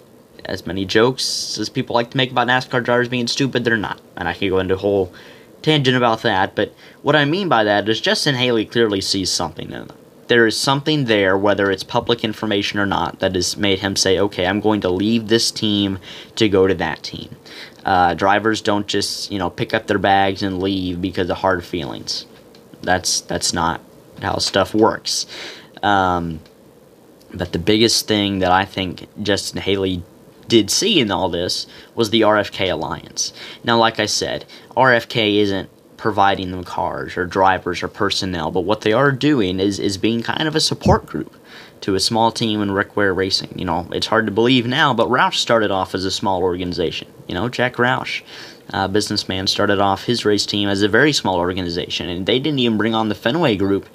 as 0.45 0.65
many 0.65 0.83
jokes 0.83 1.57
as 1.59 1.69
people 1.69 1.93
like 1.93 2.11
to 2.11 2.17
make 2.17 2.31
about 2.31 2.47
NASCAR 2.47 2.83
drivers 2.83 3.07
being 3.07 3.27
stupid, 3.27 3.63
they're 3.63 3.77
not. 3.77 4.01
And 4.17 4.27
I 4.27 4.33
can 4.33 4.49
go 4.49 4.59
into 4.59 4.73
a 4.73 4.77
whole 4.77 5.13
tangent 5.61 5.95
about 5.95 6.23
that. 6.23 6.55
But 6.55 6.73
what 7.03 7.15
I 7.15 7.25
mean 7.25 7.47
by 7.47 7.63
that 7.63 7.87
is 7.87 8.01
Justin 8.01 8.35
Haley 8.35 8.65
clearly 8.65 8.99
sees 8.99 9.29
something 9.29 9.71
in 9.71 9.87
them 9.87 9.97
there 10.31 10.47
is 10.47 10.55
something 10.55 11.03
there, 11.05 11.37
whether 11.37 11.69
it's 11.69 11.83
public 11.83 12.23
information 12.23 12.79
or 12.79 12.85
not, 12.85 13.19
that 13.19 13.35
has 13.35 13.57
made 13.57 13.79
him 13.79 13.97
say, 13.97 14.17
okay, 14.17 14.45
I'm 14.45 14.61
going 14.61 14.79
to 14.79 14.89
leave 14.89 15.27
this 15.27 15.51
team 15.51 15.99
to 16.37 16.47
go 16.47 16.67
to 16.67 16.73
that 16.75 17.03
team. 17.03 17.35
Uh, 17.83 18.13
drivers 18.13 18.61
don't 18.61 18.87
just, 18.87 19.29
you 19.29 19.37
know, 19.37 19.49
pick 19.49 19.73
up 19.73 19.87
their 19.87 19.99
bags 19.99 20.41
and 20.41 20.63
leave 20.63 21.01
because 21.01 21.29
of 21.29 21.35
hard 21.35 21.65
feelings. 21.65 22.25
That's 22.81 23.19
that's 23.19 23.51
not 23.51 23.81
how 24.21 24.37
stuff 24.37 24.73
works. 24.73 25.25
Um, 25.83 26.39
but 27.33 27.51
the 27.51 27.59
biggest 27.59 28.07
thing 28.07 28.39
that 28.39 28.53
I 28.53 28.63
think 28.63 29.09
Justin 29.21 29.59
Haley 29.59 30.01
did 30.47 30.71
see 30.71 31.01
in 31.01 31.11
all 31.11 31.27
this 31.27 31.67
was 31.93 32.09
the 32.09 32.21
RFK 32.21 32.71
alliance. 32.71 33.33
Now, 33.65 33.77
like 33.77 33.99
I 33.99 34.05
said, 34.05 34.45
RFK 34.77 35.39
isn't 35.39 35.69
providing 36.01 36.49
them 36.49 36.63
cars 36.63 37.15
or 37.15 37.27
drivers 37.27 37.83
or 37.83 37.87
personnel, 37.87 38.49
but 38.49 38.61
what 38.61 38.81
they 38.81 38.91
are 38.91 39.11
doing 39.11 39.59
is 39.59 39.79
is 39.79 39.99
being 39.99 40.23
kind 40.23 40.47
of 40.47 40.55
a 40.55 40.59
support 40.59 41.05
group 41.05 41.35
to 41.81 41.93
a 41.93 41.99
small 41.99 42.31
team 42.31 42.59
in 42.59 42.71
Rick 42.71 42.95
Ware 42.95 43.13
Racing. 43.13 43.53
You 43.55 43.65
know, 43.65 43.87
it's 43.91 44.07
hard 44.07 44.25
to 44.25 44.31
believe 44.31 44.65
now, 44.65 44.95
but 44.95 45.09
Roush 45.09 45.35
started 45.35 45.69
off 45.69 45.93
as 45.93 46.03
a 46.03 46.09
small 46.09 46.41
organization. 46.41 47.07
You 47.27 47.35
know, 47.35 47.49
Jack 47.49 47.75
Roush, 47.75 48.23
uh, 48.73 48.87
businessman, 48.87 49.45
started 49.45 49.79
off 49.79 50.05
his 50.05 50.25
race 50.25 50.47
team 50.47 50.69
as 50.69 50.81
a 50.81 50.87
very 50.87 51.13
small 51.13 51.37
organization, 51.37 52.09
and 52.09 52.25
they 52.25 52.39
didn't 52.39 52.59
even 52.59 52.79
bring 52.79 52.95
on 52.95 53.09
the 53.09 53.15
Fenway 53.15 53.55
Group, 53.55 53.87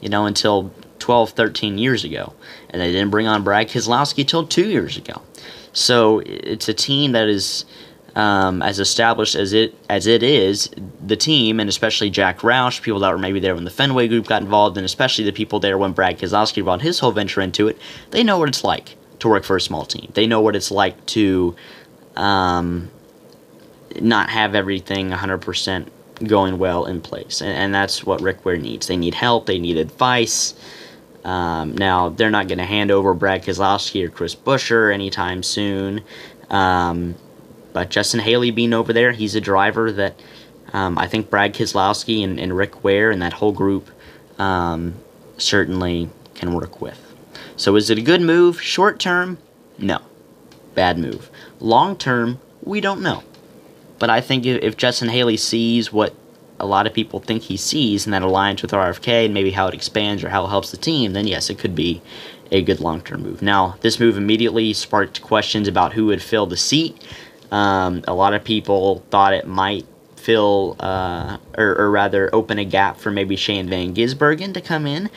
you 0.00 0.08
know, 0.08 0.26
until 0.26 0.72
12, 1.00 1.30
13 1.30 1.76
years 1.76 2.04
ago. 2.04 2.34
And 2.70 2.80
they 2.80 2.92
didn't 2.92 3.10
bring 3.10 3.26
on 3.26 3.42
Brad 3.42 3.68
Keselowski 3.68 4.26
till 4.26 4.46
two 4.46 4.68
years 4.70 4.96
ago. 4.96 5.20
So 5.72 6.20
it's 6.24 6.68
a 6.68 6.74
team 6.74 7.12
that 7.12 7.28
is 7.28 7.64
um, 8.14 8.62
as 8.62 8.78
established 8.78 9.34
as 9.34 9.52
it 9.52 9.74
as 9.88 10.06
it 10.06 10.22
is, 10.22 10.70
the 11.04 11.16
team 11.16 11.60
and 11.60 11.68
especially 11.68 12.10
Jack 12.10 12.40
Roush, 12.40 12.82
people 12.82 13.00
that 13.00 13.10
were 13.10 13.18
maybe 13.18 13.40
there 13.40 13.54
when 13.54 13.64
the 13.64 13.70
Fenway 13.70 14.08
Group 14.08 14.26
got 14.26 14.42
involved, 14.42 14.76
and 14.76 14.84
especially 14.84 15.24
the 15.24 15.32
people 15.32 15.60
there 15.60 15.78
when 15.78 15.92
Brad 15.92 16.18
Keselowski 16.18 16.62
brought 16.62 16.82
his 16.82 16.98
whole 16.98 17.12
venture 17.12 17.40
into 17.40 17.68
it, 17.68 17.78
they 18.10 18.22
know 18.22 18.38
what 18.38 18.48
it's 18.48 18.64
like 18.64 18.96
to 19.20 19.28
work 19.28 19.44
for 19.44 19.56
a 19.56 19.60
small 19.60 19.84
team. 19.84 20.10
They 20.14 20.26
know 20.26 20.40
what 20.40 20.56
it's 20.56 20.70
like 20.70 21.04
to 21.06 21.56
um, 22.16 22.90
not 24.00 24.28
have 24.30 24.54
everything 24.54 25.10
100% 25.10 25.88
going 26.26 26.58
well 26.58 26.84
in 26.84 27.00
place, 27.00 27.40
and, 27.40 27.50
and 27.50 27.74
that's 27.74 28.04
what 28.04 28.20
Rick 28.20 28.44
Ware 28.44 28.58
needs. 28.58 28.88
They 28.88 28.96
need 28.96 29.14
help. 29.14 29.46
They 29.46 29.58
need 29.58 29.78
advice. 29.78 30.54
Um, 31.24 31.76
now 31.76 32.10
they're 32.10 32.30
not 32.30 32.48
going 32.48 32.58
to 32.58 32.64
hand 32.64 32.90
over 32.90 33.14
Brad 33.14 33.44
Keselowski 33.44 34.04
or 34.04 34.10
Chris 34.10 34.34
Buescher 34.34 34.92
anytime 34.92 35.42
soon. 35.42 36.02
Um, 36.50 37.14
but 37.72 37.90
Justin 37.90 38.20
Haley 38.20 38.50
being 38.50 38.72
over 38.72 38.92
there, 38.92 39.12
he's 39.12 39.34
a 39.34 39.40
driver 39.40 39.92
that 39.92 40.20
um, 40.72 40.98
I 40.98 41.06
think 41.06 41.30
Brad 41.30 41.54
Keselowski 41.54 42.24
and, 42.24 42.40
and, 42.40 42.56
Rick 42.56 42.82
Ware 42.82 43.10
and 43.10 43.20
that 43.20 43.34
whole 43.34 43.52
group 43.52 43.90
um, 44.38 44.94
certainly 45.36 46.08
can 46.34 46.54
work 46.54 46.80
with. 46.80 46.98
So 47.56 47.76
is 47.76 47.90
it 47.90 47.98
a 47.98 48.02
good 48.02 48.22
move? 48.22 48.60
Short 48.60 48.98
term, 48.98 49.38
no. 49.78 50.00
Bad 50.74 50.98
move. 50.98 51.30
Long 51.60 51.96
term, 51.96 52.40
we 52.62 52.80
don't 52.80 53.02
know. 53.02 53.22
But 53.98 54.08
I 54.10 54.20
think 54.20 54.46
if 54.46 54.76
Justin 54.76 55.10
Haley 55.10 55.36
sees 55.36 55.92
what 55.92 56.14
a 56.58 56.66
lot 56.66 56.86
of 56.86 56.94
people 56.94 57.20
think 57.20 57.42
he 57.42 57.56
sees 57.56 58.06
and 58.06 58.14
that 58.14 58.22
aligns 58.22 58.62
with 58.62 58.70
RFK 58.70 59.26
and 59.26 59.34
maybe 59.34 59.50
how 59.50 59.66
it 59.66 59.74
expands 59.74 60.24
or 60.24 60.30
how 60.30 60.44
it 60.44 60.48
helps 60.48 60.70
the 60.70 60.76
team, 60.76 61.12
then 61.12 61.26
yes, 61.26 61.50
it 61.50 61.58
could 61.58 61.74
be 61.74 62.00
a 62.50 62.62
good 62.62 62.80
long 62.80 63.00
term 63.00 63.22
move. 63.22 63.42
Now, 63.42 63.76
this 63.80 63.98
move 63.98 64.16
immediately 64.16 64.72
sparked 64.72 65.22
questions 65.22 65.66
about 65.66 65.94
who 65.94 66.06
would 66.06 66.22
fill 66.22 66.46
the 66.46 66.56
seat. 66.56 67.02
Um, 67.52 68.02
a 68.08 68.14
lot 68.14 68.34
of 68.34 68.42
people 68.42 69.04
thought 69.10 69.34
it 69.34 69.46
might 69.46 69.86
fill, 70.16 70.76
uh, 70.80 71.36
or, 71.58 71.76
or, 71.78 71.90
rather, 71.90 72.34
open 72.34 72.58
a 72.58 72.64
gap 72.64 72.96
for 72.96 73.10
maybe 73.10 73.36
Shane 73.36 73.68
Van 73.68 73.94
Gisbergen 73.94 74.54
to 74.54 74.60
come 74.60 74.86
in. 74.86 75.10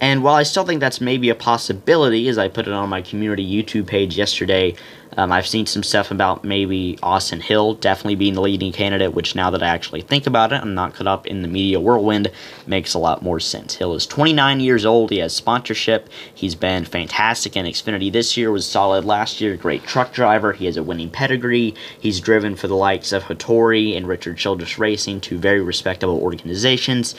And 0.00 0.24
while 0.24 0.34
I 0.34 0.42
still 0.42 0.64
think 0.64 0.80
that's 0.80 1.00
maybe 1.00 1.28
a 1.28 1.34
possibility, 1.34 2.28
as 2.28 2.38
I 2.38 2.48
put 2.48 2.66
it 2.66 2.72
on 2.72 2.88
my 2.88 3.02
community 3.02 3.46
YouTube 3.46 3.86
page 3.86 4.16
yesterday, 4.16 4.74
um, 5.16 5.30
I've 5.30 5.46
seen 5.46 5.66
some 5.66 5.82
stuff 5.82 6.10
about 6.10 6.42
maybe 6.42 6.98
Austin 7.02 7.40
Hill 7.40 7.74
definitely 7.74 8.14
being 8.14 8.34
the 8.34 8.40
leading 8.40 8.72
candidate, 8.72 9.14
which 9.14 9.34
now 9.34 9.50
that 9.50 9.62
I 9.62 9.68
actually 9.68 10.00
think 10.00 10.26
about 10.26 10.52
it, 10.52 10.62
I'm 10.62 10.74
not 10.74 10.94
caught 10.94 11.06
up 11.06 11.26
in 11.26 11.42
the 11.42 11.48
media 11.48 11.80
whirlwind, 11.80 12.30
makes 12.66 12.94
a 12.94 12.98
lot 12.98 13.22
more 13.22 13.38
sense. 13.38 13.74
Hill 13.74 13.94
is 13.94 14.06
29 14.06 14.60
years 14.60 14.86
old. 14.86 15.10
He 15.10 15.18
has 15.18 15.34
sponsorship. 15.34 16.08
He's 16.34 16.54
been 16.54 16.84
fantastic 16.84 17.56
in 17.56 17.66
Xfinity 17.66 18.10
this 18.10 18.36
year, 18.36 18.50
was 18.50 18.66
solid 18.66 19.04
last 19.04 19.40
year, 19.40 19.56
great 19.56 19.84
truck 19.84 20.12
driver. 20.12 20.52
He 20.52 20.64
has 20.64 20.78
a 20.78 20.82
winning 20.82 21.10
pedigree. 21.10 21.74
He's 22.00 22.20
driven 22.20 22.56
for 22.56 22.68
the 22.68 22.76
likes 22.76 23.12
of 23.12 23.24
Hattori 23.24 23.96
and 23.96 24.08
Richard 24.08 24.38
Childress 24.38 24.78
Racing, 24.78 25.20
two 25.20 25.38
very 25.38 25.60
respectable 25.60 26.20
organizations. 26.20 27.14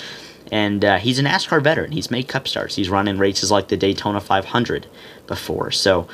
And 0.52 0.84
uh, 0.84 0.98
he's 0.98 1.20
a 1.20 1.24
NASCAR 1.24 1.64
veteran. 1.64 1.92
He's 1.92 2.12
made 2.12 2.28
cup 2.28 2.48
starts. 2.48 2.76
He's 2.76 2.90
run 2.90 3.08
in 3.08 3.18
races 3.18 3.50
like 3.50 3.70
the 3.70 3.78
Daytona 3.78 4.20
500 4.20 4.88
before. 5.26 5.72
So 5.72 6.08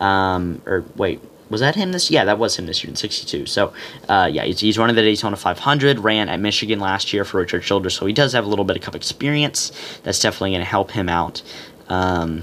um, 0.00 0.62
or 0.66 0.84
wait, 0.96 1.20
was 1.48 1.60
that 1.60 1.74
him 1.74 1.92
this? 1.92 2.10
Yeah, 2.10 2.24
that 2.24 2.38
was 2.38 2.58
him 2.58 2.66
this 2.66 2.82
year 2.82 2.90
in 2.90 2.96
'62. 2.96 3.46
So, 3.46 3.72
uh, 4.08 4.28
yeah, 4.32 4.44
he's, 4.44 4.60
he's 4.60 4.78
running 4.78 4.96
the 4.96 5.02
Daytona 5.02 5.36
500. 5.36 6.00
Ran 6.00 6.28
at 6.28 6.40
Michigan 6.40 6.80
last 6.80 7.12
year 7.12 7.24
for 7.24 7.38
Richard 7.38 7.62
Childress, 7.62 7.94
so 7.94 8.06
he 8.06 8.12
does 8.12 8.32
have 8.32 8.44
a 8.44 8.48
little 8.48 8.64
bit 8.64 8.76
of 8.76 8.82
cup 8.82 8.94
experience. 8.94 9.70
That's 10.02 10.20
definitely 10.20 10.50
going 10.50 10.60
to 10.62 10.66
help 10.66 10.90
him 10.90 11.08
out. 11.08 11.42
Um, 11.88 12.42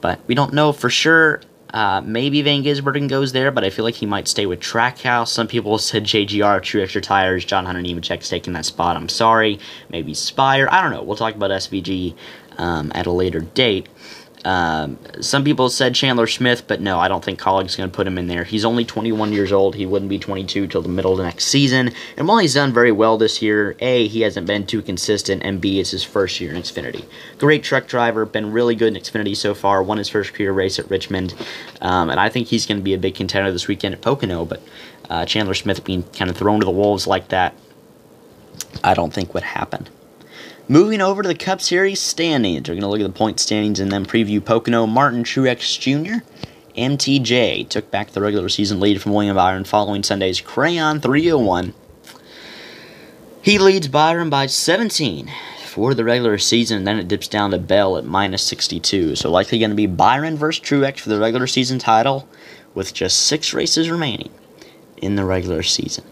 but 0.00 0.20
we 0.26 0.34
don't 0.34 0.54
know 0.54 0.72
for 0.72 0.88
sure. 0.88 1.42
Uh, 1.74 2.00
maybe 2.02 2.40
Van 2.40 2.62
Gisbergen 2.62 3.08
goes 3.08 3.32
there, 3.32 3.50
but 3.50 3.62
I 3.62 3.70
feel 3.70 3.84
like 3.84 3.96
he 3.96 4.06
might 4.06 4.26
stay 4.26 4.46
with 4.46 4.60
Trackhouse. 4.60 5.28
Some 5.28 5.46
people 5.46 5.76
said 5.78 6.04
JGR, 6.04 6.60
Truex 6.60 7.00
Tires, 7.02 7.44
John 7.44 7.66
Hunter 7.66 7.82
Nemechek's 7.82 8.28
taking 8.28 8.54
that 8.54 8.64
spot. 8.64 8.96
I'm 8.96 9.08
sorry. 9.08 9.58
Maybe 9.90 10.14
Spire. 10.14 10.68
I 10.70 10.80
don't 10.80 10.92
know. 10.92 11.02
We'll 11.02 11.16
talk 11.16 11.34
about 11.34 11.50
SVG 11.50 12.14
um, 12.56 12.90
at 12.94 13.06
a 13.06 13.12
later 13.12 13.40
date. 13.40 13.88
Um, 14.44 14.98
some 15.20 15.44
people 15.44 15.68
said 15.68 15.94
Chandler 15.94 16.26
Smith, 16.26 16.66
but 16.66 16.80
no, 16.80 16.98
I 16.98 17.08
don't 17.08 17.24
think 17.24 17.40
Kaulig's 17.40 17.76
going 17.76 17.90
to 17.90 17.94
put 17.94 18.06
him 18.06 18.18
in 18.18 18.28
there. 18.28 18.44
He's 18.44 18.64
only 18.64 18.84
21 18.84 19.32
years 19.32 19.52
old. 19.52 19.74
He 19.74 19.84
wouldn't 19.84 20.08
be 20.08 20.18
22 20.18 20.68
till 20.68 20.82
the 20.82 20.88
middle 20.88 21.12
of 21.12 21.18
the 21.18 21.24
next 21.24 21.46
season. 21.46 21.92
And 22.16 22.28
while 22.28 22.38
he's 22.38 22.54
done 22.54 22.72
very 22.72 22.92
well 22.92 23.18
this 23.18 23.42
year, 23.42 23.76
A, 23.80 24.06
he 24.06 24.20
hasn't 24.20 24.46
been 24.46 24.66
too 24.66 24.82
consistent, 24.82 25.42
and 25.42 25.60
B, 25.60 25.80
it's 25.80 25.90
his 25.90 26.04
first 26.04 26.40
year 26.40 26.52
in 26.52 26.62
Xfinity. 26.62 27.04
Great 27.38 27.62
truck 27.62 27.86
driver, 27.88 28.24
been 28.24 28.52
really 28.52 28.74
good 28.74 28.94
in 28.94 29.02
Xfinity 29.02 29.36
so 29.36 29.54
far, 29.54 29.82
won 29.82 29.98
his 29.98 30.08
first 30.08 30.34
career 30.34 30.52
race 30.52 30.78
at 30.78 30.88
Richmond, 30.88 31.34
um, 31.80 32.10
and 32.10 32.20
I 32.20 32.28
think 32.28 32.48
he's 32.48 32.66
going 32.66 32.78
to 32.78 32.84
be 32.84 32.94
a 32.94 32.98
big 32.98 33.14
contender 33.14 33.50
this 33.50 33.68
weekend 33.68 33.94
at 33.94 34.00
Pocono, 34.00 34.44
but 34.44 34.62
uh, 35.10 35.24
Chandler 35.24 35.54
Smith 35.54 35.84
being 35.84 36.04
kind 36.04 36.30
of 36.30 36.36
thrown 36.36 36.60
to 36.60 36.64
the 36.66 36.70
wolves 36.70 37.06
like 37.06 37.28
that, 37.28 37.54
I 38.84 38.94
don't 38.94 39.12
think 39.12 39.34
would 39.34 39.42
happen. 39.42 39.88
Moving 40.70 41.00
over 41.00 41.22
to 41.22 41.28
the 41.28 41.34
Cup 41.34 41.62
Series 41.62 41.98
standings, 41.98 42.68
we're 42.68 42.74
going 42.74 42.82
to 42.82 42.88
look 42.88 43.00
at 43.00 43.10
the 43.10 43.18
point 43.18 43.40
standings 43.40 43.80
and 43.80 43.90
then 43.90 44.04
preview 44.04 44.44
Pocono. 44.44 44.86
Martin 44.86 45.24
Truex 45.24 45.80
Jr. 45.80 46.22
MTJ 46.76 47.66
took 47.70 47.90
back 47.90 48.10
the 48.10 48.20
regular 48.20 48.50
season 48.50 48.78
lead 48.78 49.00
from 49.00 49.14
William 49.14 49.34
Byron 49.34 49.64
following 49.64 50.02
Sunday's 50.02 50.42
Crayon 50.42 51.00
301. 51.00 51.72
He 53.40 53.58
leads 53.58 53.88
Byron 53.88 54.28
by 54.28 54.44
17 54.44 55.30
for 55.64 55.94
the 55.94 56.04
regular 56.04 56.36
season, 56.36 56.76
and 56.76 56.86
then 56.86 56.98
it 56.98 57.08
dips 57.08 57.28
down 57.28 57.52
to 57.52 57.58
Bell 57.58 57.96
at 57.96 58.04
minus 58.04 58.42
62. 58.42 59.16
So 59.16 59.30
likely 59.30 59.60
going 59.60 59.70
to 59.70 59.74
be 59.74 59.86
Byron 59.86 60.36
versus 60.36 60.62
Truex 60.62 61.00
for 61.00 61.08
the 61.08 61.18
regular 61.18 61.46
season 61.46 61.78
title 61.78 62.28
with 62.74 62.92
just 62.92 63.20
six 63.20 63.54
races 63.54 63.88
remaining 63.88 64.28
in 64.98 65.16
the 65.16 65.24
regular 65.24 65.62
season. 65.62 66.04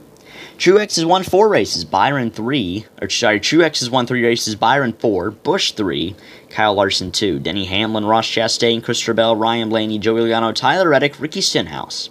Truex 0.59 0.97
has 0.97 1.05
won 1.05 1.23
four 1.23 1.49
races, 1.49 1.85
Byron 1.85 2.31
three, 2.31 2.87
or 3.03 3.11
sorry, 3.11 3.41
Truex 3.41 3.81
has 3.81 3.91
won 3.91 4.07
three 4.07 4.25
races, 4.25 4.55
Byron 4.55 4.95
four, 4.95 5.31
Busch 5.31 5.73
three, 5.73 6.17
Kyle 6.49 6.73
Larson 6.73 7.13
two, 7.13 7.39
Denny 7.39 7.67
Hamlin, 7.67 8.07
Ross 8.07 8.27
Chastain, 8.27 8.83
Christopher 8.83 9.13
Bell, 9.13 9.37
Ryan 9.37 9.69
Blaney, 9.69 9.99
Joey 9.99 10.23
Logano, 10.23 10.55
Tyler 10.55 10.89
Reddick, 10.89 11.21
Ricky 11.21 11.43
Stenhouse 11.43 12.09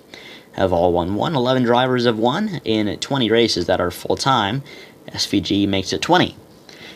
have 0.54 0.72
all 0.72 0.94
won 0.94 1.16
one. 1.16 1.36
11 1.36 1.64
drivers 1.64 2.06
have 2.06 2.20
won 2.20 2.62
in 2.64 2.98
20 2.98 3.32
races 3.32 3.66
that 3.66 3.82
are 3.82 3.92
full 3.92 4.16
time. 4.16 4.62
SVG 5.08 5.68
makes 5.68 5.92
it 5.92 6.02
20. 6.02 6.36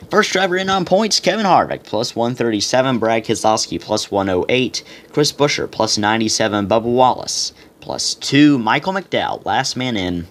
First 0.09 0.31
driver 0.31 0.55
in 0.55 0.69
on 0.69 0.85
points, 0.85 1.19
Kevin 1.19 1.45
Harvick, 1.45 1.83
plus 1.83 2.15
137, 2.15 2.99
Brad 2.99 3.25
Keselowski, 3.25 3.81
plus 3.81 4.09
108, 4.09 4.83
Chris 5.11 5.31
Buescher, 5.31 5.69
plus 5.69 5.97
97, 5.97 6.67
Bubba 6.67 6.83
Wallace, 6.83 7.53
plus 7.79 8.15
2, 8.15 8.57
Michael 8.57 8.93
McDowell, 8.93 9.45
last 9.45 9.75
man 9.75 9.97
in, 9.97 10.27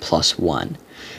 plus 0.00 0.38
1. 0.38 0.76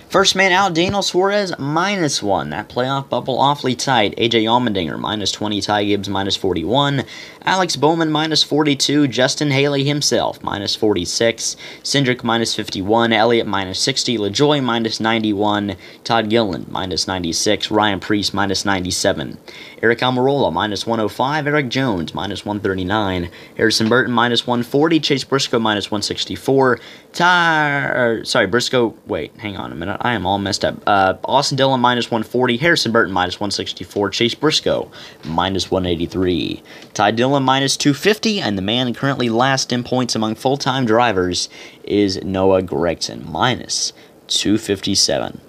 First 0.09 0.37
man 0.37 0.53
out, 0.53 0.73
Daniel 0.73 1.01
Suarez, 1.01 1.51
minus 1.59 2.23
1. 2.23 2.51
That 2.51 2.69
playoff 2.69 3.09
bubble 3.09 3.37
awfully 3.37 3.75
tight. 3.75 4.15
AJ 4.15 4.43
Allmendinger, 4.43 4.97
minus 4.97 5.33
20. 5.33 5.59
Ty 5.59 5.83
Gibbs, 5.83 6.07
minus 6.07 6.37
41. 6.37 7.03
Alex 7.43 7.75
Bowman, 7.75 8.09
minus 8.09 8.41
42. 8.41 9.09
Justin 9.09 9.51
Haley 9.51 9.83
himself, 9.83 10.41
minus 10.41 10.77
46. 10.77 11.57
Cindric, 11.83 12.23
minus 12.23 12.55
51. 12.55 13.11
Elliott, 13.11 13.47
minus 13.47 13.81
60. 13.81 14.17
LaJoie, 14.17 14.63
minus 14.63 15.01
91. 15.01 15.75
Todd 16.05 16.29
Gilliland, 16.29 16.69
minus 16.69 17.05
96. 17.05 17.69
Ryan 17.69 17.99
Preece, 17.99 18.33
minus 18.33 18.63
97. 18.63 19.37
Aric 19.81 19.99
Almirola, 19.99 20.53
minus 20.53 20.87
105. 20.87 21.47
Erik 21.47 21.67
Jones, 21.67 22.13
minus 22.13 22.45
139. 22.45 23.29
Harrison 23.57 23.89
Burton, 23.89 24.13
minus 24.13 24.47
140. 24.47 25.01
Chase 25.01 25.25
Briscoe, 25.25 25.59
minus 25.59 25.91
164. 25.91 26.79
Ty, 27.11 27.85
er, 27.89 28.23
sorry, 28.23 28.47
Briscoe, 28.47 28.95
wait, 29.05 29.35
hang 29.37 29.57
on 29.57 29.73
a 29.73 29.75
minute. 29.75 29.96
I 29.99 30.13
am 30.13 30.25
all 30.25 30.37
messed 30.37 30.63
up. 30.63 30.75
Uh, 30.85 31.15
Austin 31.25 31.57
Dillon, 31.57 31.79
minus 31.79 32.11
140. 32.11 32.57
Harrison 32.57 32.91
Burton, 32.91 33.13
minus 33.13 33.39
164. 33.39 34.09
Chase 34.11 34.35
Briscoe, 34.35 34.91
minus 35.25 35.71
183. 35.71 36.61
Ty 36.93 37.11
Dillon, 37.11 37.43
minus 37.43 37.77
250. 37.77 38.39
And 38.41 38.57
the 38.57 38.61
man 38.61 38.93
currently 38.93 39.29
last 39.29 39.71
in 39.71 39.83
points 39.83 40.15
among 40.15 40.35
full 40.35 40.57
time 40.57 40.85
drivers 40.85 41.49
is 41.83 42.23
Noah 42.23 42.61
Gragson, 42.61 43.25
minus 43.25 43.93
257. 44.27 45.41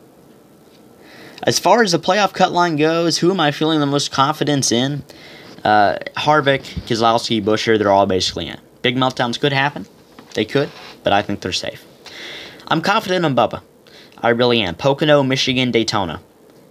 As 1.43 1.59
far 1.59 1.83
as 1.83 1.93
the 1.93 1.99
playoff 1.99 2.33
cut 2.33 2.52
line 2.52 2.76
goes, 2.76 3.19
who 3.19 3.31
am 3.31 3.40
I 3.40 3.52
feeling 3.52 3.81
the 3.81 3.87
most 3.87 4.11
confidence 4.11 4.73
in? 4.73 5.05
Uh, 5.64 5.99
Harvick, 6.17 6.62
Keselowski, 6.87 7.43
Buescher, 7.43 7.78
they're 7.78 7.90
all 7.90 8.07
basically 8.07 8.49
in. 8.49 8.59
Big 8.83 8.97
meltdowns 8.97 9.38
could 9.38 9.52
happen. 9.52 9.87
They 10.35 10.45
could, 10.45 10.71
but 11.02 11.12
I 11.12 11.23
think 11.23 11.40
they're 11.40 11.52
safe. 11.52 11.85
I'm 12.69 12.83
confident 12.83 13.25
in 13.25 13.35
Bubba. 13.35 13.62
I 14.23 14.31
really 14.31 14.61
am. 14.61 14.75
Pocono, 14.75 15.23
Michigan, 15.23 15.71
Daytona. 15.71 16.21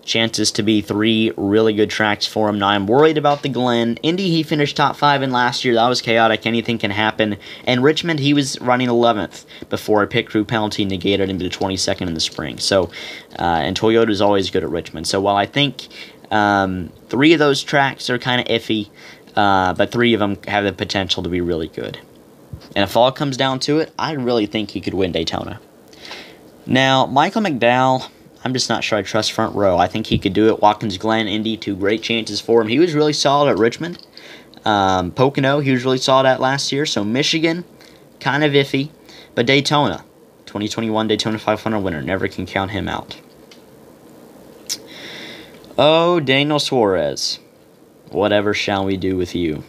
Chances 0.03 0.51
to 0.53 0.63
be 0.63 0.81
three 0.81 1.33
really 1.35 1.73
good 1.73 1.89
tracks 1.89 2.25
for 2.25 2.47
him. 2.47 2.59
Now 2.59 2.69
I'm 2.69 2.87
worried 2.87 3.17
about 3.17 3.41
the 3.41 3.49
Glen. 3.49 3.97
Indy, 3.97 4.29
he 4.29 4.41
finished 4.41 4.77
top 4.77 4.95
five 4.95 5.21
in 5.21 5.31
last 5.31 5.65
year. 5.65 5.73
That 5.73 5.87
was 5.89 6.01
chaotic. 6.01 6.45
Anything 6.45 6.77
can 6.77 6.91
happen. 6.91 7.35
And 7.65 7.83
Richmond, 7.83 8.19
he 8.19 8.33
was 8.33 8.59
running 8.61 8.87
11th 8.87 9.45
before 9.69 10.03
a 10.03 10.07
pit 10.07 10.27
crew 10.27 10.45
penalty 10.45 10.85
negated 10.85 11.29
him 11.29 11.39
to 11.39 11.49
22nd 11.49 12.07
in 12.07 12.13
the 12.13 12.21
spring. 12.21 12.57
So, 12.57 12.85
uh, 13.37 13.41
and 13.41 13.77
Toyota 13.77 14.09
is 14.09 14.21
always 14.21 14.49
good 14.49 14.63
at 14.63 14.69
Richmond. 14.69 15.07
So 15.07 15.19
while 15.19 15.35
I 15.35 15.45
think 15.45 15.87
um, 16.31 16.89
three 17.09 17.33
of 17.33 17.39
those 17.39 17.61
tracks 17.61 18.09
are 18.09 18.17
kind 18.17 18.39
of 18.39 18.47
iffy, 18.47 18.89
uh, 19.35 19.73
but 19.73 19.91
three 19.91 20.13
of 20.13 20.19
them 20.19 20.37
have 20.47 20.63
the 20.63 20.73
potential 20.73 21.21
to 21.23 21.29
be 21.29 21.41
really 21.41 21.67
good. 21.67 21.99
And 22.75 22.83
if 22.83 22.95
all 22.95 23.11
comes 23.11 23.35
down 23.35 23.59
to 23.61 23.79
it, 23.79 23.93
I 23.99 24.13
really 24.13 24.45
think 24.45 24.71
he 24.71 24.81
could 24.81 24.93
win 24.93 25.11
Daytona. 25.11 25.59
Now, 26.67 27.05
Michael 27.05 27.43
McDowell, 27.43 28.09
I'm 28.43 28.51
just 28.51 28.67
not 28.67 28.83
sure 28.83 28.97
I 28.97 29.01
trust 29.01 29.31
front 29.31 29.55
row. 29.55 29.77
I 29.77 29.87
think 29.87 30.07
he 30.07 30.19
could 30.19 30.33
do 30.33 30.49
it. 30.49 30.61
Watkins 30.61 30.97
Glen, 30.97 31.25
Indy, 31.25 31.55
two 31.55 31.77
great 31.77 32.03
chances 32.03 32.41
for 32.41 32.61
him. 32.61 32.67
He 32.67 32.77
was 32.77 32.93
really 32.93 33.13
solid 33.13 33.49
at 33.49 33.57
Richmond. 33.57 34.05
Um, 34.65 35.11
Pocono, 35.11 35.61
he 35.61 35.71
was 35.71 35.85
really 35.85 35.97
solid 35.97 36.27
at 36.27 36.41
last 36.41 36.73
year. 36.73 36.85
So 36.85 37.05
Michigan, 37.05 37.63
kind 38.19 38.43
of 38.43 38.51
iffy. 38.51 38.89
But 39.33 39.45
Daytona, 39.45 40.03
2021 40.45 41.07
Daytona 41.07 41.39
500 41.39 41.79
winner, 41.79 42.01
never 42.01 42.27
can 42.27 42.45
count 42.45 42.71
him 42.71 42.89
out. 42.89 43.17
Oh, 45.77 46.19
Daniel 46.19 46.59
Suarez. 46.59 47.39
Whatever 48.09 48.53
shall 48.53 48.83
we 48.83 48.97
do 48.97 49.15
with 49.15 49.35
you? 49.35 49.63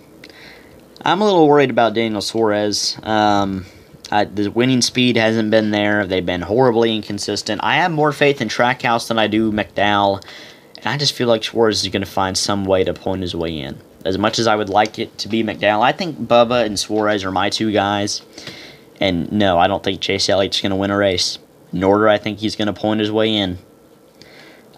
I'm 1.02 1.20
a 1.20 1.24
little 1.24 1.46
worried 1.46 1.70
about 1.70 1.94
Daniel 1.94 2.22
Suarez. 2.22 2.98
Um, 3.04 3.66
the 4.08 4.50
winning 4.50 4.80
speed 4.80 5.16
hasn't 5.16 5.50
been 5.50 5.70
there. 5.70 6.06
They've 6.06 6.24
been 6.24 6.42
horribly 6.42 6.94
inconsistent. 6.94 7.60
I 7.62 7.76
have 7.76 7.90
more 7.90 8.12
faith 8.12 8.40
in 8.40 8.48
Trackhouse 8.48 9.08
than 9.08 9.18
I 9.18 9.26
do 9.26 9.52
McDowell, 9.52 10.24
and 10.76 10.86
I 10.86 10.96
just 10.96 11.12
feel 11.12 11.28
like 11.28 11.44
Suarez 11.44 11.82
is 11.82 11.88
going 11.88 12.02
to 12.02 12.10
find 12.10 12.36
some 12.36 12.64
way 12.64 12.84
to 12.84 12.94
point 12.94 13.22
his 13.22 13.34
way 13.34 13.58
in. 13.58 13.78
As 14.04 14.16
much 14.16 14.38
as 14.38 14.46
I 14.46 14.56
would 14.56 14.68
like 14.68 14.98
it 14.98 15.16
to 15.18 15.28
be 15.28 15.42
McDowell, 15.42 15.82
I 15.82 15.92
think 15.92 16.18
Bubba 16.18 16.64
and 16.64 16.78
Suarez 16.78 17.24
are 17.24 17.30
my 17.30 17.50
two 17.50 17.72
guys. 17.72 18.22
And 19.00 19.30
no, 19.30 19.58
I 19.58 19.66
don't 19.66 19.82
think 19.82 20.00
Chase 20.00 20.28
Elliott's 20.28 20.60
going 20.60 20.70
to 20.70 20.76
win 20.76 20.90
a 20.90 20.96
race. 20.96 21.38
Nor 21.72 21.98
do 21.98 22.08
I 22.08 22.18
think 22.18 22.38
he's 22.38 22.56
going 22.56 22.66
to 22.66 22.72
point 22.72 23.00
his 23.00 23.12
way 23.12 23.34
in. 23.34 23.58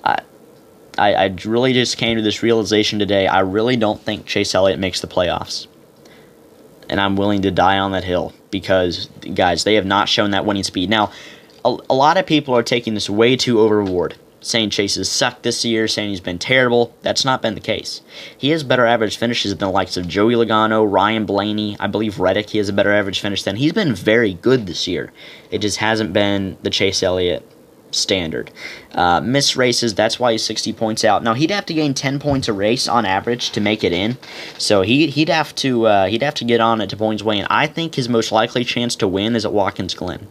I, 0.03 0.23
I, 0.99 1.15
I 1.15 1.35
really 1.45 1.73
just 1.73 1.97
came 1.97 2.17
to 2.17 2.23
this 2.23 2.43
realization 2.43 2.99
today. 2.99 3.29
I 3.29 3.41
really 3.41 3.77
don't 3.77 4.01
think 4.01 4.27
Chase 4.27 4.55
Elliott 4.55 4.81
makes 4.81 5.01
the 5.01 5.07
playoffs 5.07 5.69
and 6.91 7.01
I'm 7.01 7.17
willing 7.17 7.43
to 7.43 7.51
die 7.51 7.79
on 7.79 7.93
that 7.93 8.05
hill 8.05 8.35
because, 8.51 9.07
guys, 9.35 9.65
they 9.65 9.75
have 9.75 9.87
not 9.87 10.09
shown 10.09 10.31
that 10.33 10.45
winning 10.45 10.63
speed. 10.63 10.91
Now, 10.91 11.13
a, 11.65 11.77
a 11.89 11.95
lot 11.95 12.17
of 12.17 12.27
people 12.27 12.57
are 12.57 12.63
taking 12.63 12.95
this 12.95 13.11
way 13.11 13.37
too 13.37 13.61
overboard, 13.61 14.17
saying 14.41 14.71
Chase 14.71 14.97
has 14.97 15.11
sucked 15.11 15.43
this 15.43 15.65
year, 15.65 15.87
saying 15.89 16.11
he's 16.11 16.21
been 16.21 16.39
terrible. 16.39 16.95
That's 17.03 17.25
not 17.25 17.43
been 17.43 17.55
the 17.55 17.61
case. 17.61 18.01
He 18.37 18.51
has 18.51 18.63
better 18.63 18.87
average 18.87 19.17
finishes 19.17 19.53
than 19.53 19.59
the 19.59 19.71
likes 19.71 19.97
of 19.97 20.09
Joey 20.09 20.35
Logano, 20.35 20.91
Ryan 20.91 21.27
Blaney. 21.27 21.77
I 21.79 21.87
believe 21.87 22.19
Reddick, 22.19 22.51
he 22.51 22.59
has 22.59 22.69
a 22.69 22.73
better 22.73 22.93
average 22.93 23.21
finish 23.21 23.43
than. 23.43 23.57
He's 23.57 23.73
been 23.73 23.95
very 23.95 24.35
good 24.35 24.67
this 24.67 24.89
year. 24.89 25.13
It 25.51 25.59
just 25.59 25.79
hasn't 25.79 26.13
been 26.13 26.57
the 26.63 26.71
Chase 26.71 27.03
Elliott 27.03 27.47
standard. 27.91 28.51
Uh, 28.93 29.21
miss 29.21 29.57
races, 29.57 29.95
that's 29.95 30.19
why 30.19 30.33
he's 30.33 30.45
60 30.45 30.73
points 30.73 31.05
out. 31.05 31.23
Now 31.23 31.35
he'd 31.35 31.51
have 31.51 31.67
to 31.67 31.75
gain 31.75 31.95
10 31.95 32.19
points 32.19 32.49
a 32.49 32.53
race 32.53 32.89
on 32.89 33.05
average 33.05 33.51
to 33.51 33.61
make 33.61 33.85
it 33.85 33.93
in, 33.93 34.19
so 34.59 34.83
he 34.83 35.09
he'd 35.09 35.29
have 35.29 35.55
to 35.57 35.87
uh, 35.87 36.07
he'd 36.07 36.23
have 36.23 36.35
to 36.35 36.45
get 36.45 36.61
on 36.61 36.81
at 36.81 36.97
points 36.97 37.23
way 37.23 37.39
in. 37.39 37.47
I 37.51 37.67
think 37.67 37.95
his 37.95 38.09
most 38.09 38.33
likely 38.33 38.65
chance 38.65 38.97
to 38.97 39.09
win 39.09 39.37
is 39.37 39.45
at 39.45 39.53
Watkins 39.53 39.95
Glen, 39.95 40.27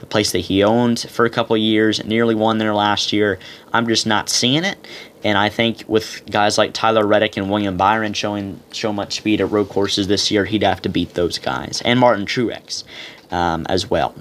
a 0.00 0.06
place 0.06 0.32
that 0.32 0.40
he 0.40 0.62
owned 0.62 1.00
for 1.00 1.24
a 1.24 1.30
couple 1.30 1.56
years, 1.56 2.04
nearly 2.04 2.34
won 2.34 2.58
there 2.58 2.74
last 2.74 3.12
year. 3.12 3.38
I'm 3.72 3.86
just 3.86 4.06
not 4.06 4.28
seeing 4.28 4.64
it, 4.64 4.78
and 5.24 5.38
I 5.38 5.48
think 5.48 5.84
with 5.88 6.22
guys 6.30 6.58
like 6.58 6.72
Tyler 6.72 7.06
Reddick 7.06 7.36
and 7.36 7.50
William 7.50 7.76
Byron 7.76 8.12
showing 8.12 8.60
so 8.72 8.92
much 8.92 9.16
speed 9.16 9.40
at 9.40 9.50
road 9.50 9.68
courses 9.68 10.06
this 10.06 10.30
year, 10.30 10.44
he'd 10.44 10.62
have 10.62 10.82
to 10.82 10.88
beat 10.88 11.14
those 11.14 11.38
guys 11.38 11.82
and 11.84 11.98
Martin 11.98 12.26
Truex 12.26 12.84
um, 13.30 13.66
as 13.68 13.90
well. 13.90 14.14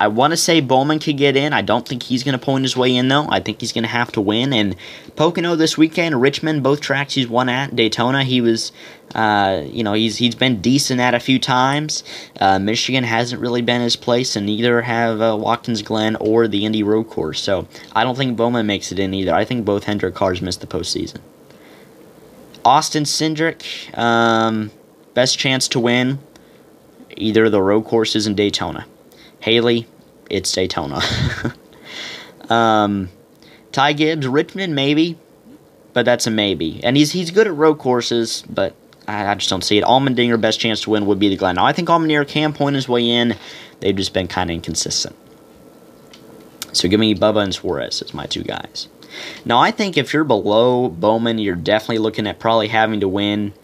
I 0.00 0.06
want 0.06 0.30
to 0.30 0.36
say 0.36 0.60
Bowman 0.60 1.00
could 1.00 1.16
get 1.16 1.36
in. 1.36 1.52
I 1.52 1.60
don't 1.60 1.86
think 1.86 2.04
he's 2.04 2.22
going 2.22 2.38
to 2.38 2.44
point 2.44 2.62
his 2.62 2.76
way 2.76 2.94
in, 2.94 3.08
though. 3.08 3.26
I 3.28 3.40
think 3.40 3.60
he's 3.60 3.72
going 3.72 3.82
to 3.82 3.88
have 3.88 4.12
to 4.12 4.20
win. 4.20 4.52
And 4.52 4.76
Pocono 5.16 5.56
this 5.56 5.76
weekend, 5.76 6.22
Richmond, 6.22 6.62
both 6.62 6.80
tracks 6.80 7.14
he's 7.14 7.26
won 7.26 7.48
at. 7.48 7.74
Daytona, 7.74 8.22
he 8.22 8.40
was, 8.40 8.70
uh, 9.16 9.64
you 9.66 9.82
know, 9.82 9.94
he's 9.94 10.16
he's 10.16 10.36
been 10.36 10.60
decent 10.60 11.00
at 11.00 11.14
a 11.14 11.20
few 11.20 11.40
times. 11.40 12.04
Uh, 12.38 12.60
Michigan 12.60 13.02
hasn't 13.02 13.42
really 13.42 13.60
been 13.60 13.80
his 13.80 13.96
place, 13.96 14.36
and 14.36 14.46
neither 14.46 14.82
have 14.82 15.20
uh, 15.20 15.36
Watkins 15.36 15.82
Glen 15.82 16.14
or 16.16 16.46
the 16.46 16.64
Indy 16.64 16.84
Road 16.84 17.10
Course. 17.10 17.42
So 17.42 17.66
I 17.92 18.04
don't 18.04 18.16
think 18.16 18.36
Bowman 18.36 18.66
makes 18.66 18.92
it 18.92 19.00
in 19.00 19.12
either. 19.12 19.34
I 19.34 19.44
think 19.44 19.64
both 19.64 19.84
Hendrick 19.84 20.14
cars 20.14 20.40
missed 20.40 20.60
the 20.60 20.68
postseason. 20.68 21.18
Austin 22.64 23.04
Cindric, 23.04 23.96
um, 23.98 24.70
best 25.14 25.38
chance 25.38 25.66
to 25.68 25.80
win 25.80 26.20
either 27.16 27.50
the 27.50 27.60
road 27.60 27.84
courses 27.84 28.26
in 28.26 28.36
Daytona. 28.36 28.86
Haley, 29.40 29.86
it's 30.30 30.50
Daytona. 30.52 31.00
um, 32.50 33.08
Ty 33.72 33.92
Gibbs, 33.92 34.26
Richmond, 34.26 34.74
maybe, 34.74 35.18
but 35.92 36.04
that's 36.04 36.26
a 36.26 36.30
maybe. 36.30 36.80
And 36.82 36.96
he's 36.96 37.12
he's 37.12 37.30
good 37.30 37.46
at 37.46 37.54
road 37.54 37.78
courses, 37.78 38.42
but 38.48 38.74
I, 39.06 39.26
I 39.26 39.34
just 39.34 39.50
don't 39.50 39.64
see 39.64 39.78
it. 39.78 39.84
Allmendinger, 39.84 40.40
best 40.40 40.60
chance 40.60 40.82
to 40.82 40.90
win 40.90 41.06
would 41.06 41.18
be 41.18 41.28
the 41.28 41.36
Glen. 41.36 41.56
Now, 41.56 41.64
I 41.64 41.72
think 41.72 41.88
Allmendinger 41.88 42.28
can 42.28 42.52
point 42.52 42.76
his 42.76 42.88
way 42.88 43.08
in. 43.08 43.34
They've 43.80 43.96
just 43.96 44.12
been 44.12 44.28
kind 44.28 44.50
of 44.50 44.54
inconsistent. 44.54 45.16
So 46.72 46.88
give 46.88 47.00
me 47.00 47.14
Bubba 47.14 47.42
and 47.42 47.54
Suarez 47.54 48.02
as 48.02 48.12
my 48.12 48.26
two 48.26 48.42
guys. 48.42 48.88
Now, 49.44 49.58
I 49.58 49.70
think 49.70 49.96
if 49.96 50.12
you're 50.12 50.24
below 50.24 50.88
Bowman, 50.88 51.38
you're 51.38 51.56
definitely 51.56 51.98
looking 51.98 52.26
at 52.26 52.38
probably 52.38 52.68
having 52.68 53.00
to 53.00 53.08
win. 53.08 53.54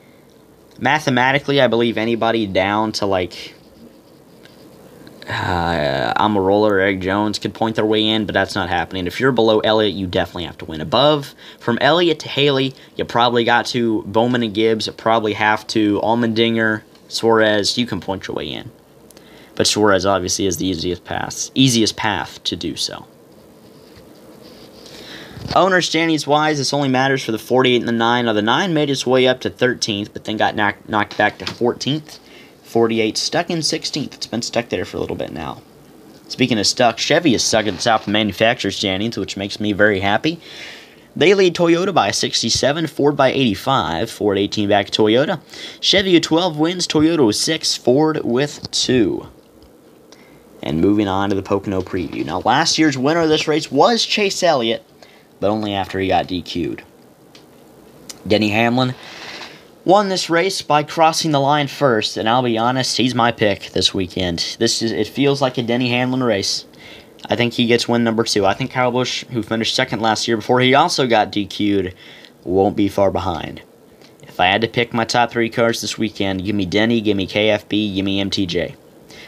Mathematically, 0.80 1.60
I 1.60 1.68
believe 1.68 1.98
anybody 1.98 2.46
down 2.46 2.92
to 2.92 3.06
like 3.06 3.54
uh, 5.28 6.14
Almirola 6.16 6.70
or 6.70 6.78
Erik 6.78 7.00
Jones 7.00 7.38
could 7.38 7.54
point 7.54 7.76
their 7.76 7.86
way 7.86 8.06
in, 8.06 8.26
but 8.26 8.32
that's 8.32 8.54
not 8.54 8.68
happening. 8.68 9.06
If 9.06 9.20
you're 9.20 9.32
below 9.32 9.60
Elliott, 9.60 9.94
you 9.94 10.06
definitely 10.06 10.44
have 10.44 10.58
to 10.58 10.64
win. 10.64 10.80
Above, 10.80 11.34
from 11.58 11.78
Elliott 11.80 12.20
to 12.20 12.28
Haley, 12.28 12.74
you 12.96 13.04
probably 13.04 13.44
got 13.44 13.66
to 13.66 14.02
Bowman 14.02 14.42
and 14.42 14.54
Gibbs, 14.54 14.86
you 14.86 14.92
probably 14.92 15.34
have 15.34 15.66
to 15.68 16.00
Allmendinger, 16.00 16.82
Suarez, 17.08 17.78
you 17.78 17.86
can 17.86 18.00
point 18.00 18.26
your 18.28 18.36
way 18.36 18.46
in. 18.48 18.70
But 19.54 19.66
Suarez 19.66 20.04
obviously 20.04 20.46
is 20.46 20.56
the 20.56 20.66
easiest 20.66 21.04
path, 21.04 21.50
easiest 21.54 21.96
path 21.96 22.42
to 22.44 22.56
do 22.56 22.76
so. 22.76 23.06
Owner 25.54 25.82
standings 25.82 26.26
wise, 26.26 26.58
this 26.58 26.72
only 26.72 26.88
matters 26.88 27.22
for 27.22 27.30
the 27.30 27.38
48 27.38 27.76
and 27.76 27.88
the 27.88 27.92
9. 27.92 28.24
Now, 28.24 28.32
the 28.32 28.42
9 28.42 28.74
made 28.74 28.90
its 28.90 29.06
way 29.06 29.28
up 29.28 29.40
to 29.42 29.50
13th, 29.50 30.12
but 30.12 30.24
then 30.24 30.36
got 30.36 30.56
knocked, 30.56 30.88
knocked 30.88 31.16
back 31.16 31.38
to 31.38 31.44
14th. 31.44 32.18
48, 32.74 33.16
stuck 33.16 33.50
in 33.50 33.60
16th. 33.60 34.14
It's 34.14 34.26
been 34.26 34.42
stuck 34.42 34.68
there 34.68 34.84
for 34.84 34.96
a 34.96 35.00
little 35.00 35.14
bit 35.14 35.30
now. 35.30 35.62
Speaking 36.26 36.58
of 36.58 36.66
stuck, 36.66 36.98
Chevy 36.98 37.32
is 37.32 37.44
stuck 37.44 37.68
at 37.68 37.76
the 37.76 37.80
top 37.80 38.00
of 38.00 38.08
manufacturer's 38.08 38.74
standings, 38.74 39.16
which 39.16 39.36
makes 39.36 39.60
me 39.60 39.72
very 39.72 40.00
happy. 40.00 40.40
They 41.14 41.34
lead 41.34 41.54
Toyota 41.54 41.94
by 41.94 42.10
67, 42.10 42.88
Ford 42.88 43.16
by 43.16 43.28
85, 43.28 44.10
Ford 44.10 44.38
18 44.38 44.68
back 44.68 44.86
to 44.86 45.02
Toyota. 45.02 45.40
Chevy 45.78 46.14
with 46.14 46.24
12 46.24 46.58
wins, 46.58 46.88
Toyota 46.88 47.24
with 47.24 47.36
6, 47.36 47.76
Ford 47.76 48.22
with 48.24 48.68
2. 48.72 49.28
And 50.60 50.80
moving 50.80 51.06
on 51.06 51.28
to 51.28 51.36
the 51.36 51.42
Pocono 51.42 51.80
preview. 51.80 52.24
Now, 52.24 52.40
last 52.40 52.76
year's 52.76 52.98
winner 52.98 53.20
of 53.20 53.28
this 53.28 53.46
race 53.46 53.70
was 53.70 54.04
Chase 54.04 54.42
Elliott, 54.42 54.84
but 55.38 55.50
only 55.50 55.74
after 55.74 56.00
he 56.00 56.08
got 56.08 56.26
DQ'd. 56.26 56.82
Denny 58.26 58.48
Hamlin 58.48 58.96
won 59.84 60.08
this 60.08 60.30
race 60.30 60.62
by 60.62 60.82
crossing 60.82 61.30
the 61.30 61.40
line 61.40 61.68
first, 61.68 62.16
and 62.16 62.28
I'll 62.28 62.42
be 62.42 62.58
honest, 62.58 62.96
he's 62.96 63.14
my 63.14 63.32
pick 63.32 63.70
this 63.70 63.92
weekend. 63.92 64.56
This 64.58 64.82
is 64.82 64.92
it 64.92 65.08
feels 65.08 65.42
like 65.42 65.58
a 65.58 65.62
Denny 65.62 65.90
Hamlin 65.90 66.22
race. 66.22 66.64
I 67.26 67.36
think 67.36 67.54
he 67.54 67.66
gets 67.66 67.88
win 67.88 68.04
number 68.04 68.24
two. 68.24 68.44
I 68.44 68.54
think 68.54 68.70
Kyle 68.70 68.92
Busch, 68.92 69.24
who 69.26 69.42
finished 69.42 69.74
second 69.74 70.00
last 70.00 70.28
year 70.28 70.36
before 70.36 70.60
he 70.60 70.74
also 70.74 71.06
got 71.06 71.32
DQ'd, 71.32 71.94
won't 72.44 72.76
be 72.76 72.88
far 72.88 73.10
behind. 73.10 73.62
If 74.22 74.40
I 74.40 74.46
had 74.46 74.60
to 74.62 74.68
pick 74.68 74.92
my 74.92 75.04
top 75.04 75.30
three 75.30 75.48
cars 75.48 75.80
this 75.80 75.96
weekend, 75.96 76.44
give 76.44 76.56
me 76.56 76.66
Denny, 76.66 77.00
give 77.00 77.16
me 77.16 77.26
KFB, 77.26 77.94
give 77.94 78.04
me 78.04 78.22
MTJ. 78.22 78.74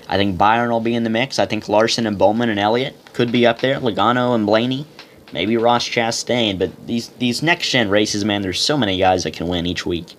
I 0.09 0.17
think 0.17 0.37
Byron 0.37 0.71
will 0.71 0.81
be 0.81 0.95
in 0.95 1.05
the 1.05 1.11
mix. 1.11 1.39
I 1.39 1.47
think 1.47 1.69
Larson 1.69 2.07
and 2.07 2.19
Bowman 2.19 2.49
and 2.49 2.61
Elliott 2.61 2.95
could 3.13 3.33
be 3.33 3.47
up 3.47 3.61
there. 3.61 3.81
Logano 3.81 4.35
and 4.35 4.47
Blaney, 4.47 4.87
maybe 5.37 5.59
Ross 5.59 5.87
Chastain. 5.87 6.59
But 6.59 6.87
these 6.87 7.09
these 7.09 7.43
next 7.43 7.69
gen 7.69 7.91
races, 7.91 8.25
man, 8.25 8.41
there's 8.41 8.61
so 8.61 8.79
many 8.79 8.97
guys 8.97 9.25
that 9.25 9.35
can 9.35 9.49
win 9.49 9.67
each 9.67 9.85
week. 9.85 10.17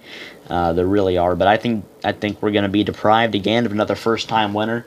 Uh, 0.47 0.73
there 0.73 0.85
really 0.85 1.17
are. 1.17 1.35
But 1.35 1.47
I 1.47 1.57
think 1.57 1.83
I 2.03 2.11
think 2.11 2.39
we're 2.41 2.51
to 2.63 2.69
be 2.69 2.83
deprived 2.83 3.33
again 3.33 3.65
of 3.65 3.71
another 3.71 3.95
first 3.95 4.29
time 4.29 4.53
winner 4.53 4.85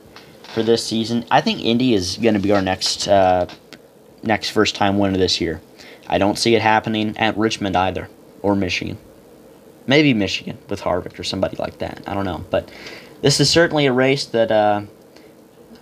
for 0.54 0.62
this 0.62 0.86
season. 0.86 1.24
I 1.32 1.40
think 1.40 1.64
Indy 1.64 1.94
is 1.94 2.16
to 2.34 2.40
be 2.40 2.52
our 2.52 2.62
next 2.62 3.08
uh, 3.08 3.46
next 4.22 4.50
first 4.50 4.76
time 4.76 4.98
winner 4.98 5.18
this 5.18 5.40
year. 5.40 5.60
I 6.06 6.18
don't 6.18 6.38
see 6.38 6.54
it 6.54 6.62
happening 6.62 7.18
at 7.18 7.36
Richmond 7.36 7.76
either 7.76 8.08
or 8.40 8.54
Michigan. 8.54 8.98
Maybe 9.88 10.14
Michigan 10.14 10.58
with 10.68 10.80
Harvick 10.80 11.18
or 11.18 11.24
somebody 11.24 11.56
like 11.56 11.78
that. 11.78 12.02
I 12.06 12.14
don't 12.14 12.24
know. 12.24 12.44
But 12.50 12.70
this 13.20 13.40
is 13.40 13.50
certainly 13.50 13.86
a 13.86 13.92
race 13.92 14.26
that 14.26 14.52
uh, 14.52 14.82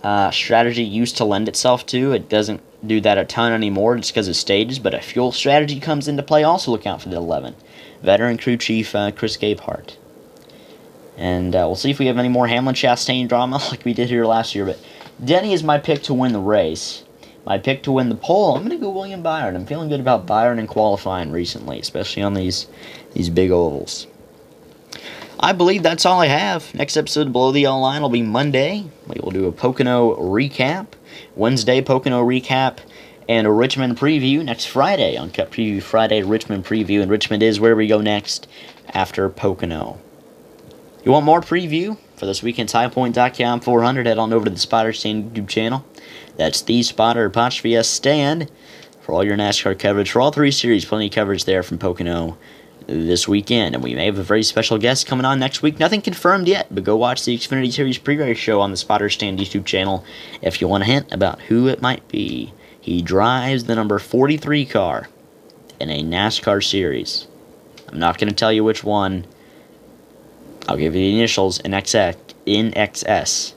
uh, 0.03 0.31
strategy 0.31 0.83
used 0.83 1.17
to 1.17 1.25
lend 1.25 1.47
itself 1.47 1.85
to. 1.87 2.13
It 2.13 2.29
doesn't 2.29 2.61
do 2.85 3.01
that 3.01 3.17
a 3.17 3.25
ton 3.25 3.51
anymore 3.51 3.97
just 3.97 4.11
because 4.11 4.27
of 4.27 4.35
stages, 4.35 4.79
but 4.79 4.93
a 4.93 5.01
fuel 5.01 5.31
strategy 5.31 5.79
comes 5.79 6.07
into 6.07 6.23
play. 6.23 6.43
Also, 6.43 6.71
look 6.71 6.85
out 6.87 7.01
for 7.01 7.09
the 7.09 7.17
11. 7.17 7.55
Veteran 8.01 8.37
crew 8.37 8.57
chief 8.57 8.95
uh, 8.95 9.11
Chris 9.11 9.37
Gabehart. 9.37 9.97
And 11.17 11.53
uh, 11.53 11.63
we'll 11.65 11.75
see 11.75 11.91
if 11.91 11.99
we 11.99 12.05
have 12.05 12.17
any 12.17 12.29
more 12.29 12.47
Hamlin 12.47 12.75
Chastain 12.75 13.27
drama 13.27 13.57
like 13.71 13.83
we 13.83 13.93
did 13.93 14.09
here 14.09 14.25
last 14.25 14.55
year. 14.55 14.65
But 14.65 14.79
Denny 15.23 15.51
is 15.51 15.63
my 15.63 15.77
pick 15.77 16.03
to 16.03 16.13
win 16.13 16.31
the 16.31 16.39
race. 16.39 17.03
My 17.45 17.57
pick 17.57 17.83
to 17.83 17.91
win 17.91 18.09
the 18.09 18.15
pole, 18.15 18.55
I'm 18.55 18.63
going 18.63 18.77
to 18.77 18.83
go 18.83 18.89
William 18.89 19.23
Byron. 19.23 19.55
I'm 19.55 19.65
feeling 19.65 19.89
good 19.89 19.99
about 19.99 20.27
Byron 20.27 20.59
and 20.59 20.67
qualifying 20.67 21.31
recently, 21.31 21.79
especially 21.79 22.21
on 22.21 22.33
these 22.33 22.67
these 23.13 23.29
big 23.29 23.49
ovals. 23.49 24.07
I 25.41 25.53
believe 25.53 25.83
that's 25.83 26.05
all 26.05 26.19
I 26.19 26.25
have. 26.25 26.75
Next 26.75 26.97
episode 26.97 27.31
Below 27.31 27.53
the 27.53 27.61
Yellow 27.61 27.79
Line 27.79 28.01
will 28.01 28.09
be 28.09 28.21
Monday. 28.21 28.83
We 29.07 29.21
will 29.23 29.31
do 29.31 29.47
a 29.47 29.53
Pocono 29.53 30.13
recap, 30.17 30.87
Wednesday 31.33 31.81
Pocono 31.81 32.25
recap, 32.25 32.79
and 33.29 33.47
a 33.47 33.51
Richmond 33.51 33.97
preview 33.97 34.43
next 34.43 34.65
Friday 34.65 35.15
on 35.15 35.31
Cup 35.31 35.51
Preview 35.51 35.81
Friday, 35.81 36.23
Richmond 36.23 36.65
preview, 36.65 37.01
and 37.01 37.09
Richmond 37.09 37.41
is 37.41 37.57
where 37.57 37.73
we 37.73 37.87
go 37.87 38.01
next 38.01 38.49
after 38.89 39.29
Pocono. 39.29 39.97
You 41.05 41.13
want 41.13 41.25
more 41.25 41.39
preview 41.39 41.97
for 42.17 42.25
this 42.25 42.43
weekend's 42.43 42.73
HighPoint.com 42.73 43.61
400? 43.61 44.07
Head 44.07 44.17
on 44.17 44.33
over 44.33 44.43
to 44.43 44.51
the 44.51 44.59
Spotter 44.59 44.91
Stand 44.91 45.33
YouTube 45.33 45.47
channel. 45.47 45.85
That's 46.35 46.61
the 46.61 46.83
Spotter 46.83 47.23
apostrophe 47.23 47.77
S 47.77 47.87
Stand 47.87 48.51
for 48.99 49.13
all 49.13 49.23
your 49.23 49.37
NASCAR 49.37 49.79
coverage 49.79 50.11
for 50.11 50.19
all 50.19 50.31
three 50.31 50.51
series. 50.51 50.83
Plenty 50.83 51.07
of 51.07 51.13
coverage 51.13 51.45
there 51.45 51.63
from 51.63 51.77
Pocono 51.77 52.37
this 52.89 53.27
weekend. 53.27 53.75
And 53.75 53.83
we 53.83 53.95
may 53.95 54.05
have 54.05 54.17
a 54.17 54.23
very 54.23 54.43
special 54.43 54.77
guest 54.77 55.07
coming 55.07 55.25
on 55.25 55.39
next 55.39 55.61
week. 55.61 55.79
Nothing 55.79 56.01
confirmed 56.01 56.47
yet, 56.47 56.67
but 56.73 56.83
go 56.83 56.95
watch 56.95 57.23
the 57.23 57.37
Xfinity 57.37 57.71
Series 57.71 57.97
pre-race 57.97 58.37
show 58.37 58.59
on 58.61 58.71
the 58.71 58.77
Spotter 58.77 59.09
Stand 59.09 59.39
YouTube 59.39 59.65
channel 59.65 60.03
if 60.41 60.59
you 60.59 60.67
want 60.67 60.83
a 60.83 60.87
hint 60.87 61.11
about 61.13 61.41
who 61.43 61.67
it 61.67 61.81
might 61.81 62.07
be. 62.07 62.53
He 62.81 63.01
drives 63.01 63.65
the 63.65 63.75
number 63.75 63.99
43 63.99 64.65
car 64.65 65.09
in 65.79 65.89
a 65.89 66.03
NASCAR 66.03 66.63
series. 66.63 67.27
I'm 67.87 67.99
not 67.99 68.17
going 68.17 68.29
to 68.29 68.35
tell 68.35 68.51
you 68.51 68.63
which 68.63 68.83
one. 68.83 69.25
I'll 70.67 70.77
give 70.77 70.95
you 70.95 71.01
the 71.01 71.15
initials 71.15 71.59
in 71.59 71.71
XX, 71.71 72.15
in 72.45 72.71
XS. 72.71 73.53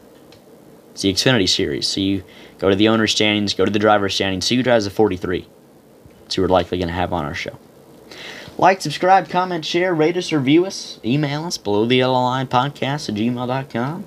It's 0.93 1.03
the 1.03 1.13
Xfinity 1.13 1.49
series. 1.49 1.89
So 1.89 2.01
you 2.01 2.25
go 2.59 2.71
to 2.71 2.77
the 2.77 2.89
owner 2.89 3.07
standings, 3.07 3.55
go 3.55 3.65
to 3.65 3.71
the 3.71 3.79
driver 3.79 4.09
standings, 4.09 4.47
see 4.47 4.57
who 4.57 4.63
drives 4.63 4.85
the 4.85 4.91
43. 4.91 5.47
So 6.29 6.43
we're 6.43 6.49
likely 6.49 6.79
going 6.79 6.89
to 6.89 6.95
have 6.95 7.13
on 7.13 7.25
our 7.25 7.35
show. 7.35 7.59
Like, 8.59 8.81
subscribe, 8.81 9.29
comment, 9.29 9.65
share, 9.65 9.95
rate 9.95 10.17
us, 10.17 10.33
review 10.33 10.67
us, 10.67 11.01
email 11.05 11.45
us 11.45 11.59
below 11.59 11.85
the 11.87 11.97
yellow 11.97 12.21
line 12.21 12.47
podcast 12.47 13.09
at 13.09 13.15
gmail.com. 13.17 14.07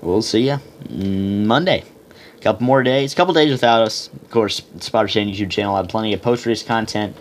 We'll 0.00 0.22
see 0.22 0.48
you 0.48 0.60
Monday. 0.90 1.84
A 2.36 2.40
couple 2.40 2.64
more 2.66 2.84
days, 2.84 3.12
a 3.12 3.16
couple 3.16 3.34
days 3.34 3.50
without 3.50 3.82
us. 3.82 4.08
Of 4.08 4.30
course, 4.30 4.62
Spotter 4.78 5.08
Stand 5.08 5.30
YouTube 5.30 5.50
channel 5.50 5.72
will 5.72 5.78
have 5.78 5.88
plenty 5.88 6.14
of 6.14 6.22
post 6.22 6.46
race 6.46 6.62
content 6.62 7.16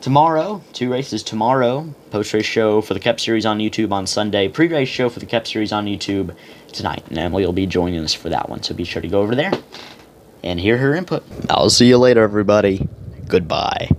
tomorrow. 0.00 0.62
Two 0.72 0.92
races 0.92 1.24
tomorrow. 1.24 1.92
Post 2.10 2.32
race 2.32 2.46
show 2.46 2.80
for 2.80 2.94
the 2.94 3.00
Cup 3.00 3.18
Series 3.18 3.44
on 3.44 3.58
YouTube 3.58 3.90
on 3.90 4.06
Sunday. 4.06 4.48
Pre 4.48 4.68
race 4.68 4.88
show 4.88 5.08
for 5.08 5.18
the 5.18 5.26
Cup 5.26 5.48
Series 5.48 5.72
on 5.72 5.86
YouTube 5.86 6.36
tonight. 6.72 7.02
And 7.08 7.18
Emily 7.18 7.44
will 7.44 7.52
be 7.52 7.66
joining 7.66 8.04
us 8.04 8.14
for 8.14 8.28
that 8.28 8.48
one, 8.48 8.62
so 8.62 8.72
be 8.72 8.84
sure 8.84 9.02
to 9.02 9.08
go 9.08 9.20
over 9.20 9.34
there 9.34 9.52
and 10.44 10.60
hear 10.60 10.78
her 10.78 10.94
input. 10.94 11.24
I'll 11.48 11.70
see 11.70 11.88
you 11.88 11.98
later, 11.98 12.22
everybody. 12.22 12.88
Goodbye. 13.26 13.90